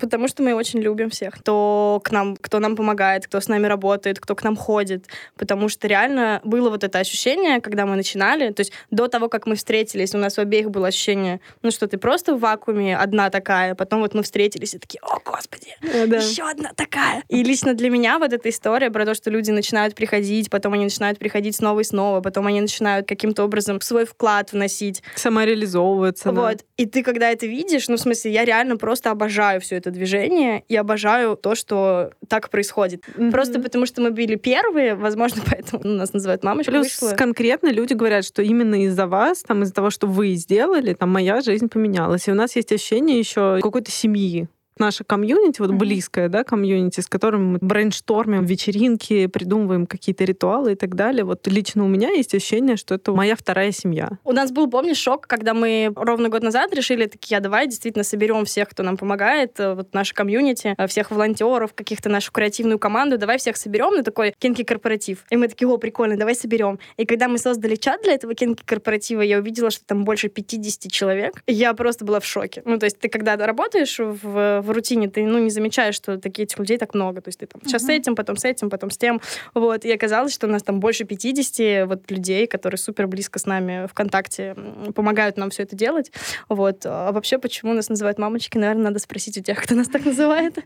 [0.01, 3.67] Потому что мы очень любим всех, кто к нам, кто нам помогает, кто с нами
[3.67, 5.07] работает, кто к нам ходит.
[5.37, 9.47] Потому что реально было вот это ощущение, когда мы начинали, то есть до того, как
[9.47, 13.31] мы встретились, у нас у обеих было ощущение, ну что ты просто в вакууме одна
[13.31, 16.17] такая, потом вот мы встретились и такие, о, господи, да.
[16.17, 17.23] еще одна такая.
[17.29, 20.85] И лично для меня вот эта история про то, что люди начинают приходить, потом они
[20.85, 25.03] начинают приходить снова и снова, потом они начинают каким-то образом свой вклад вносить.
[25.15, 26.31] Самореализовываться.
[26.33, 26.41] да.
[26.41, 26.65] Вот.
[26.77, 30.63] И ты, когда это видишь, ну, в смысле, я реально просто обожаю все это движение
[30.69, 33.05] и обожаю то, что так происходит.
[33.17, 33.31] Мгм.
[33.31, 36.73] Просто потому, что мы были первые, возможно, поэтому нас называют мамочка.
[36.73, 37.17] Плюс вышла.
[37.17, 41.41] конкретно люди говорят, что именно из-за вас, там, из-за того, что вы сделали, там, моя
[41.41, 42.29] жизнь поменялась.
[42.29, 44.49] И у нас есть ощущение еще какой-то семьи.
[44.79, 45.79] Наша комьюнити, вот Мгм.
[45.79, 51.25] близкая, да, комьюнити, с которым мы брейнштормим вечеринки, придумываем какие-то ритуалы и так далее.
[51.25, 54.11] Вот лично у меня есть ощущение, что это моя вторая семья.
[54.25, 58.05] У нас был, помнишь, шок, когда мы ровно год назад решили, такие, а давай действительно
[58.05, 62.79] соберем всех, кто нам помогает, э, вот наше комьюнити, э, всех волонтеров, каких-то нашу креативную
[62.79, 65.25] команду, давай всех соберем на такой kinky корпоратив.
[65.31, 66.79] И мы такие, о, прикольно, давай соберем.
[66.97, 70.91] И когда мы создали чат для этого kinky корпоратива, я увидела, что там больше 50
[70.93, 71.43] человек.
[71.47, 72.63] Я просто была в шоке.
[72.65, 76.59] Ну, то есть ты когда работаешь в, в рутине, ты, ну, не замечаешь, что таких
[76.59, 77.21] людей так много.
[77.21, 77.93] То есть ты там сейчас с Мгм.
[77.95, 79.21] этим, потом с этим, потом с тем.
[79.55, 79.85] Вот.
[79.85, 83.87] И оказалось, что у нас там больше 50 вот людей, которые супер близко с нами
[83.89, 86.13] ВКонтакте м, помогают нам все это делать.
[86.49, 86.83] Вот.
[86.85, 90.59] А вообще, почему нас называют мамочки, наверное, надо спросить у тех, кто нас так называет.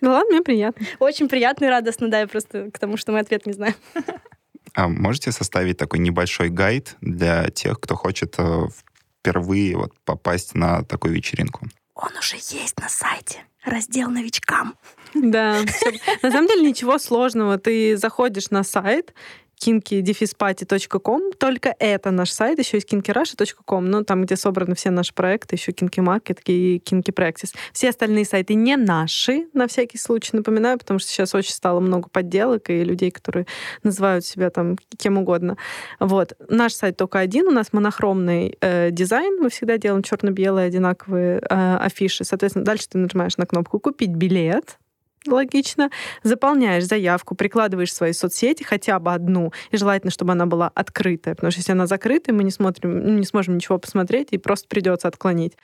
[0.00, 0.86] Ну ладно, мне приятно.
[0.98, 3.74] Очень приятно и радостно, да, я просто к тому, что мы ответ не знаем.
[4.74, 8.62] А можете составить такой небольшой гайд для тех, кто хочет э,
[9.20, 11.66] впервые вот попасть на такую вечеринку?
[11.94, 13.44] Он уже есть на сайте.
[13.64, 14.76] Раздел новичкам.
[15.14, 15.60] Да.
[16.22, 17.56] На самом деле ничего сложного.
[17.56, 19.14] Ты заходишь на сайт
[19.64, 21.32] kinky-party.com.
[21.38, 22.58] Только это наш сайт.
[22.58, 27.12] Еще есть kinkyrusha.com, ну, там, где собраны все наши проекты, еще Kinky Market и Kinky
[27.12, 27.54] Practice.
[27.72, 32.08] Все остальные сайты не наши, на всякий случай напоминаю, потому что сейчас очень стало много
[32.08, 33.46] подделок и людей, которые
[33.82, 35.56] называют себя там кем угодно.
[36.00, 36.34] Вот.
[36.48, 41.76] Наш сайт только один, у нас монохромный э, дизайн, мы всегда делаем черно-белые одинаковые э,
[41.76, 42.24] афиши.
[42.24, 44.78] Соответственно, дальше ты нажимаешь на кнопку «Купить билет»,
[45.26, 45.90] логично,
[46.22, 51.50] заполняешь заявку, прикладываешь свои соцсети, хотя бы одну, и желательно, чтобы она была открытая, потому
[51.50, 55.08] что если она закрытая, мы не, смотрим, ну, не сможем ничего посмотреть, и просто придется
[55.08, 55.54] отклонить.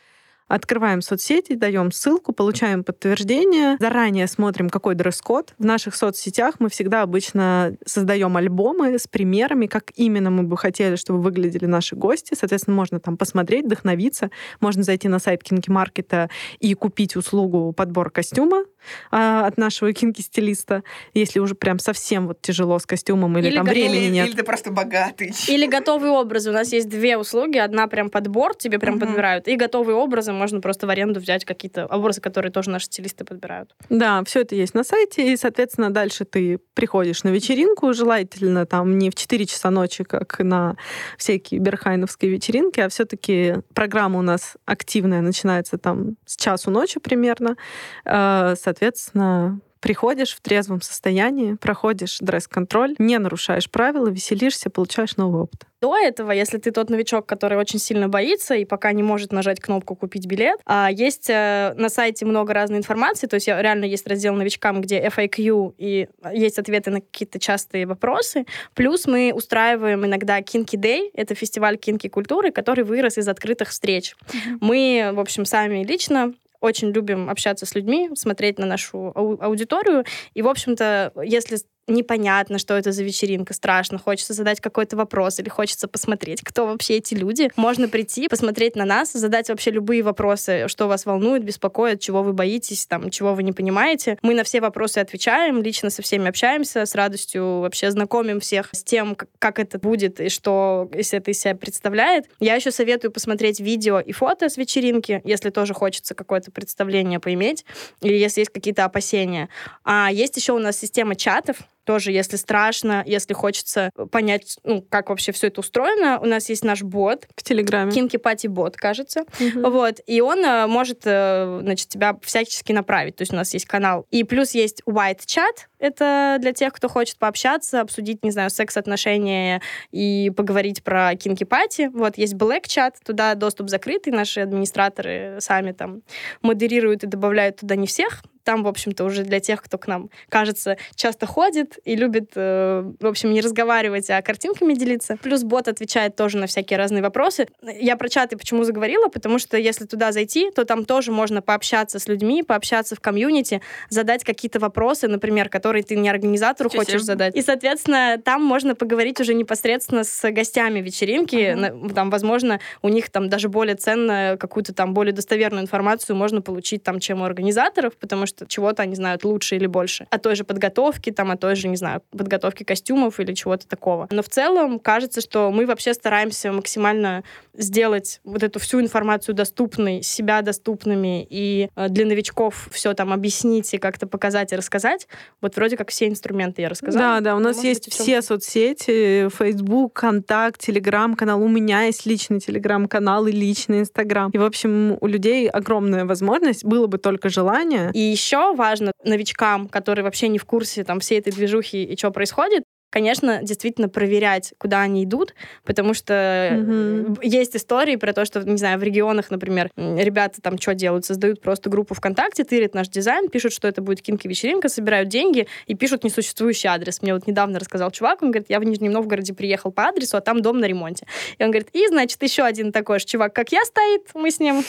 [0.50, 5.54] Открываем соцсети, даем ссылку, получаем подтверждение, заранее смотрим, какой дресс-код.
[5.58, 10.96] В наших соцсетях мы всегда обычно создаем альбомы с примерами, как именно мы бы хотели,
[10.96, 12.34] чтобы выглядели наши гости.
[12.34, 14.32] Соответственно, можно там посмотреть, вдохновиться.
[14.58, 18.64] Можно зайти на сайт Кинки Маркета и купить услугу подбор костюма
[19.10, 20.82] а, от нашего кинки-стилиста,
[21.14, 24.28] если уже прям совсем вот тяжело с костюмом или, Или там времени или, нет.
[24.28, 25.32] или ты просто богатый.
[25.48, 26.50] Или готовые образы.
[26.50, 27.58] У нас есть две услуги.
[27.58, 29.06] Одна прям подбор, тебе прям Мгм.
[29.06, 29.48] подбирают.
[29.48, 33.74] И готовые образы можно просто в аренду взять какие-то образы, которые тоже наши стилисты подбирают.
[33.88, 38.98] Да, все это есть на сайте, и, соответственно, дальше ты приходишь на вечеринку, желательно там
[38.98, 40.76] не в 4 часа ночи, как на
[41.18, 47.56] всякие берхайновские вечеринки, а все-таки программа у нас активная, начинается там с часу ночи примерно.
[48.04, 55.66] Э, Соответственно, приходишь в трезвом состоянии, проходишь дресс-контроль, не нарушаешь правила, веселишься, получаешь новый опыт.
[55.80, 59.58] До этого, если ты тот новичок, который очень сильно боится и пока не может нажать
[59.58, 63.86] кнопку «Купить билет», а, есть э, на сайте много разной информации, то есть я- реально
[63.86, 68.46] есть раздел новичкам, где FAQ и есть ответы на какие-то частые вопросы.
[68.74, 74.14] Плюс мы устраиваем иногда Kinky Day, это фестиваль кинки культуры, который вырос из открытых встреч.
[74.60, 80.04] Мы, в общем, сами лично очень любим общаться с людьми, смотреть на нашу ау- аудиторию.
[80.34, 85.48] И, в общем-то, если непонятно, что это за вечеринка, страшно, хочется задать какой-то вопрос или
[85.48, 90.68] хочется посмотреть, кто вообще эти люди, можно прийти, посмотреть на нас, задать вообще любые вопросы,
[90.68, 94.18] что вас волнует, беспокоит, чего вы боитесь, там, чего вы не понимаете.
[94.22, 98.82] Мы на все вопросы отвечаем, лично со всеми общаемся, с радостью вообще знакомим всех с
[98.82, 102.26] тем, как, это будет и что если это из себя представляет.
[102.38, 107.66] Я еще советую посмотреть видео и фото с вечеринки, если тоже хочется какое-то представление поиметь,
[108.00, 109.48] или если есть какие-то опасения.
[109.84, 111.56] А есть еще у нас система чатов,
[111.90, 116.64] тоже, если страшно, если хочется понять, ну, как вообще все это устроено, у нас есть
[116.64, 117.90] наш бот, В Телеграме.
[117.90, 119.24] Кинки Пати бот, кажется.
[119.40, 119.68] Мгм.
[119.72, 123.16] Вот, и он э, может, э, значит, тебя всячески направить.
[123.16, 124.06] То есть у нас есть канал.
[124.12, 125.68] И плюс есть white чат.
[125.80, 131.90] Это для тех, кто хочет пообщаться, обсудить, не знаю, секс-отношения и поговорить про кинки пати.
[131.92, 134.12] Вот есть black чат, туда доступ закрытый.
[134.12, 136.02] Наши администраторы сами там
[136.40, 138.22] модерируют и добавляют туда не всех.
[138.44, 142.84] Там, в общем-то, уже для тех, кто к нам, кажется, часто ходит и любит, э,
[143.00, 145.16] в общем, не разговаривать, а картинками делиться.
[145.22, 147.46] Плюс бот отвечает тоже на всякие разные вопросы.
[147.62, 149.08] Я про чаты почему заговорила?
[149.08, 153.60] Потому что если туда зайти, то там тоже можно пообщаться с людьми, пообщаться в комьюнити,
[153.88, 157.04] задать какие-то вопросы, например, которые ты не организатору Ничего хочешь себе.
[157.04, 157.36] задать.
[157.36, 161.52] И, соответственно, там можно поговорить уже непосредственно с гостями вечеринки.
[161.54, 166.40] На- Там, возможно, у них там даже более ценно какую-то там более достоверную информацию можно
[166.40, 170.06] получить там, чем у организаторов, потому что чего-то они знают лучше или больше.
[170.10, 174.08] О той же подготовке, там, о той же, не знаю, подготовке костюмов или чего-то такого.
[174.10, 177.22] Но в целом кажется, что мы вообще стараемся максимально
[177.54, 183.72] сделать вот эту всю информацию доступной, себя доступными, и э, для новичков все там объяснить
[183.74, 185.06] и как-то показать и рассказать.
[185.40, 187.16] Вот вроде как все инструменты я рассказала.
[187.16, 191.42] Да, да, у Но, нас может есть быть, все соцсети, Facebook, Контакт, Телеграм-канал.
[191.42, 194.30] У меня есть личный Телеграм-канал и личный Инстаграм.
[194.30, 197.90] И, в общем, у людей огромная возможность, было бы только желание.
[197.94, 202.10] И еще важно новичкам, которые вообще не в курсе там всей этой движухи и что
[202.10, 205.34] происходит, конечно, действительно проверять, куда они идут,
[205.64, 206.14] потому что
[206.52, 211.04] э, есть истории про то, что, не знаю, в регионах, например, ребята там что делают?
[211.04, 215.74] Создают просто группу ВКонтакте, тырят наш дизайн, пишут, что это будет кинки-вечеринка, собирают деньги и
[215.74, 217.00] пишут несуществующий адрес.
[217.02, 220.20] Мне вот недавно рассказал чувак, он говорит, я в Нижнем Новгороде приехал по адресу, а
[220.20, 221.06] там дом на ремонте.
[221.38, 224.40] И он говорит, и, значит, еще один такой же чувак, как я, стоит, мы с
[224.40, 224.64] ним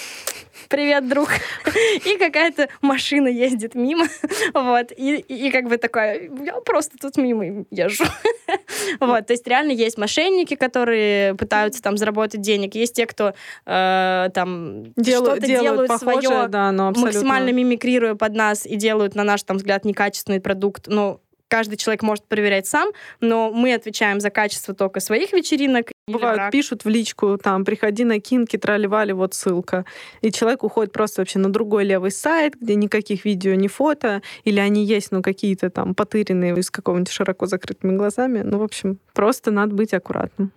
[0.67, 1.29] привет, друг.
[2.05, 4.07] И какая-то машина ездит мимо.
[4.53, 4.91] Вот.
[4.95, 8.05] И, и, и как бы такая, я просто тут мимо езжу.
[8.99, 9.27] Вот.
[9.27, 12.75] То есть реально есть мошенники, которые пытаются там заработать денег.
[12.75, 13.33] Есть те, кто
[13.65, 17.13] э, там Дел- что-то делают делают похожее, свое, да, но абсолютно.
[17.13, 20.87] максимально мимикрируя под нас и делают, на наш там взгляд, некачественный продукт.
[20.87, 22.89] Ну, каждый человек может проверять сам,
[23.19, 25.91] но мы отвечаем за качество только своих вечеринок.
[26.07, 26.51] Бывают, брак.
[26.51, 29.85] пишут в личку, там, приходи на кинки, трали-вали, вот ссылка.
[30.21, 34.59] И человек уходит просто вообще на другой левый сайт, где никаких видео, ни фото, или
[34.59, 38.41] они есть, но какие-то там потыренные с какого-нибудь широко закрытыми глазами.
[38.43, 40.53] Ну, в общем, просто надо быть аккуратным.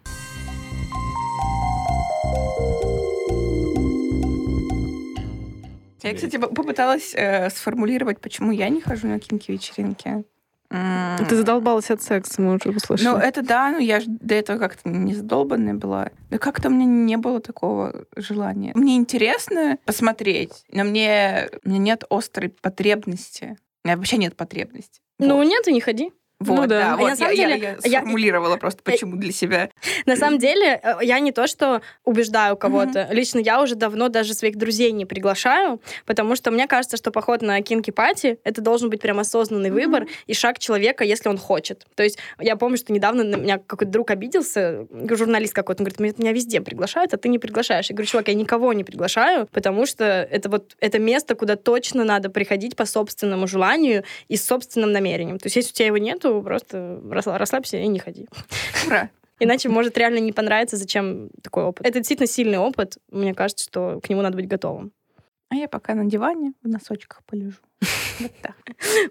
[6.04, 10.24] Я, кстати, по- попыталась э, сформулировать, почему я не хожу на кинки-вечеринки.
[10.74, 13.06] М, Ты задолбалась от секса, мы уже услышали.
[13.08, 16.10] Ну, это да, ну я же до этого как-то не задолбанная была.
[16.30, 18.72] Да как-то у меня не было такого желания.
[18.74, 23.56] Мне интересно посмотреть, но мне, меня нет острой потребности.
[23.84, 25.00] У меня вообще нет потребности.
[25.20, 25.44] Ну, Вот.
[25.44, 26.12] нет, и не ходи.
[26.44, 26.80] Вот, Ну да.
[26.80, 29.70] да, А вот я на самом я, деле- я я- сформулировала просто, почему для себя.
[30.06, 33.08] На самом деле, э, я не то, что убеждаю кого-то.
[33.10, 37.42] Лично я уже давно даже своих друзей не приглашаю, потому что мне кажется, что поход
[37.42, 41.86] на кинки-пати— это должен быть прям осознанный выбор и шаг человека, если он хочет.
[41.94, 46.00] То есть я помню, что недавно на меня какой-то друг обиделся, журналист какой-то, он говорит,
[46.00, 47.88] «Меня- меня везде приглашают, а ты не приглашаешь.
[47.90, 52.04] Я говорю, чувак, я никого не приглашаю, потому что это вот это место, куда точно
[52.04, 55.38] надо приходить по собственному желанию и с собственным намерением.
[55.38, 58.28] То есть если у тебя его нету, просто расслабься и не ходи.
[58.86, 59.10] Ура.
[59.40, 61.86] Иначе может реально не понравиться, зачем такой опыт.
[61.86, 62.98] Это действительно сильный опыт.
[63.10, 64.92] Мне кажется, что к нему надо быть готовым.
[65.48, 67.58] А я пока на диване в носочках полежу.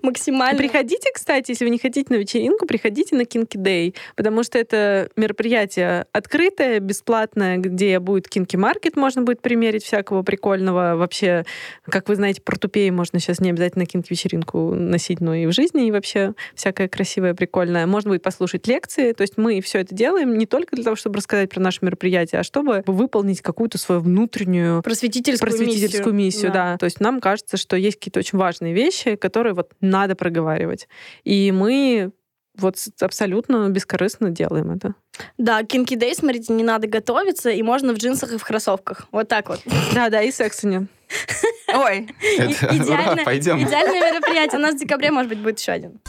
[0.02, 0.58] Максимально.
[0.58, 5.10] Приходите, кстати, если вы не хотите на вечеринку, приходите на Kinky Day, потому что это
[5.16, 10.96] мероприятие открытое, бесплатное, где будет Kinky Market, можно будет примерить всякого прикольного.
[10.96, 11.46] Вообще,
[11.86, 15.88] как вы знаете, портупеи можно сейчас не обязательно Kinky вечеринку носить, но и в жизни,
[15.88, 17.88] и вообще всякое красивое, прикольное.
[17.88, 19.14] Можно будет послушать лекции.
[19.14, 22.42] То есть мы все это делаем не только для того, чтобы рассказать про наше мероприятие,
[22.42, 26.78] а чтобы выполнить какую-то свою внутреннюю Просветительскую, просветительскую миссию, да.
[26.78, 30.88] То есть нам кажется, что есть какие-то очень важные вещи, которые вот надо проговаривать.
[31.24, 32.12] И мы
[32.56, 34.94] вот абсолютно бескорыстно делаем это.
[35.38, 39.08] Да, Kinky Day, смотрите, не надо готовиться, и можно в джинсах и в кроссовках.
[39.12, 39.62] Вот так вот.
[39.94, 40.84] Да, да, и секса нет.
[41.74, 42.08] Ой.
[42.22, 44.60] Идеальное мероприятие.
[44.60, 46.00] У нас в декабре, может быть, будет еще один.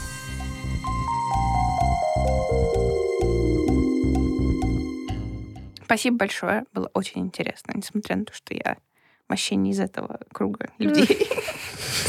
[5.95, 6.65] спасибо большое.
[6.73, 8.77] Было очень интересно, несмотря на то, что я
[9.27, 11.27] вообще не из этого круга людей.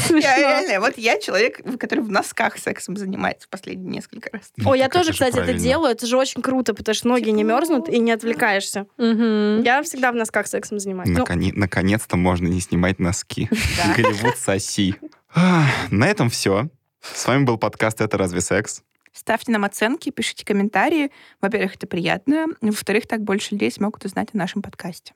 [0.09, 4.51] Я реально, вот я человек, который в носках сексом занимается последние несколько раз.
[4.57, 5.91] Ну, Ой, я тоже, кстати, это делаю.
[5.91, 7.55] Это же очень круто, потому что ноги не Тепло.
[7.57, 8.85] мерзнут и не отвлекаешься.
[8.97, 11.09] Я всегда в носках сексом занимаюсь.
[11.09, 13.49] Ну, Наконе- Наконец-то можно не снимать носки.
[13.97, 14.95] Голливуд соси.
[15.33, 16.69] А, На этом все.
[17.01, 18.83] С вами был подкаст «Это разве секс?».
[19.13, 21.11] Ставьте нам оценки, пишите комментарии.
[21.41, 22.45] Во-первых, это приятно.
[22.61, 25.13] Во-вторых, так больше людей смогут узнать о нашем подкасте.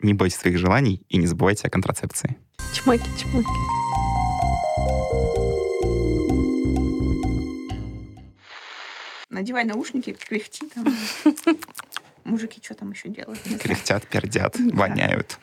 [0.00, 2.36] Не бойтесь своих желаний и не забывайте о контрацепции.
[2.74, 3.48] Чмоки, чмоки.
[9.30, 10.86] Надевай наушники, кряхти там.
[12.24, 13.40] Мужики что там еще делают?
[13.60, 15.38] Кряхтят, пердят, воняют.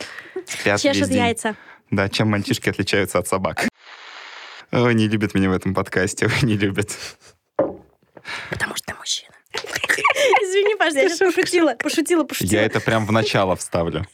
[0.45, 1.55] Спят чешут яйца.
[1.89, 3.67] Да, чем мальчишки отличаются от собак.
[4.71, 6.97] Ой, не любят меня в этом подкасте, ой, не любят.
[8.49, 9.33] Потому что ты мужчина.
[9.53, 12.59] Извини, Паш, я сейчас пошутила, пошутила, пошутила.
[12.59, 14.05] Я это прям в начало вставлю.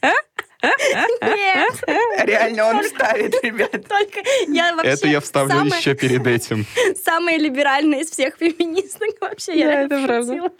[0.62, 1.84] Нет,
[2.26, 3.70] Реально он ставит, ребят.
[3.88, 6.66] только я вообще Это я вставлю самая- еще перед этим.
[7.04, 9.58] самая либеральная из всех феминисток вообще.
[9.58, 10.50] Я Да, реально это правда.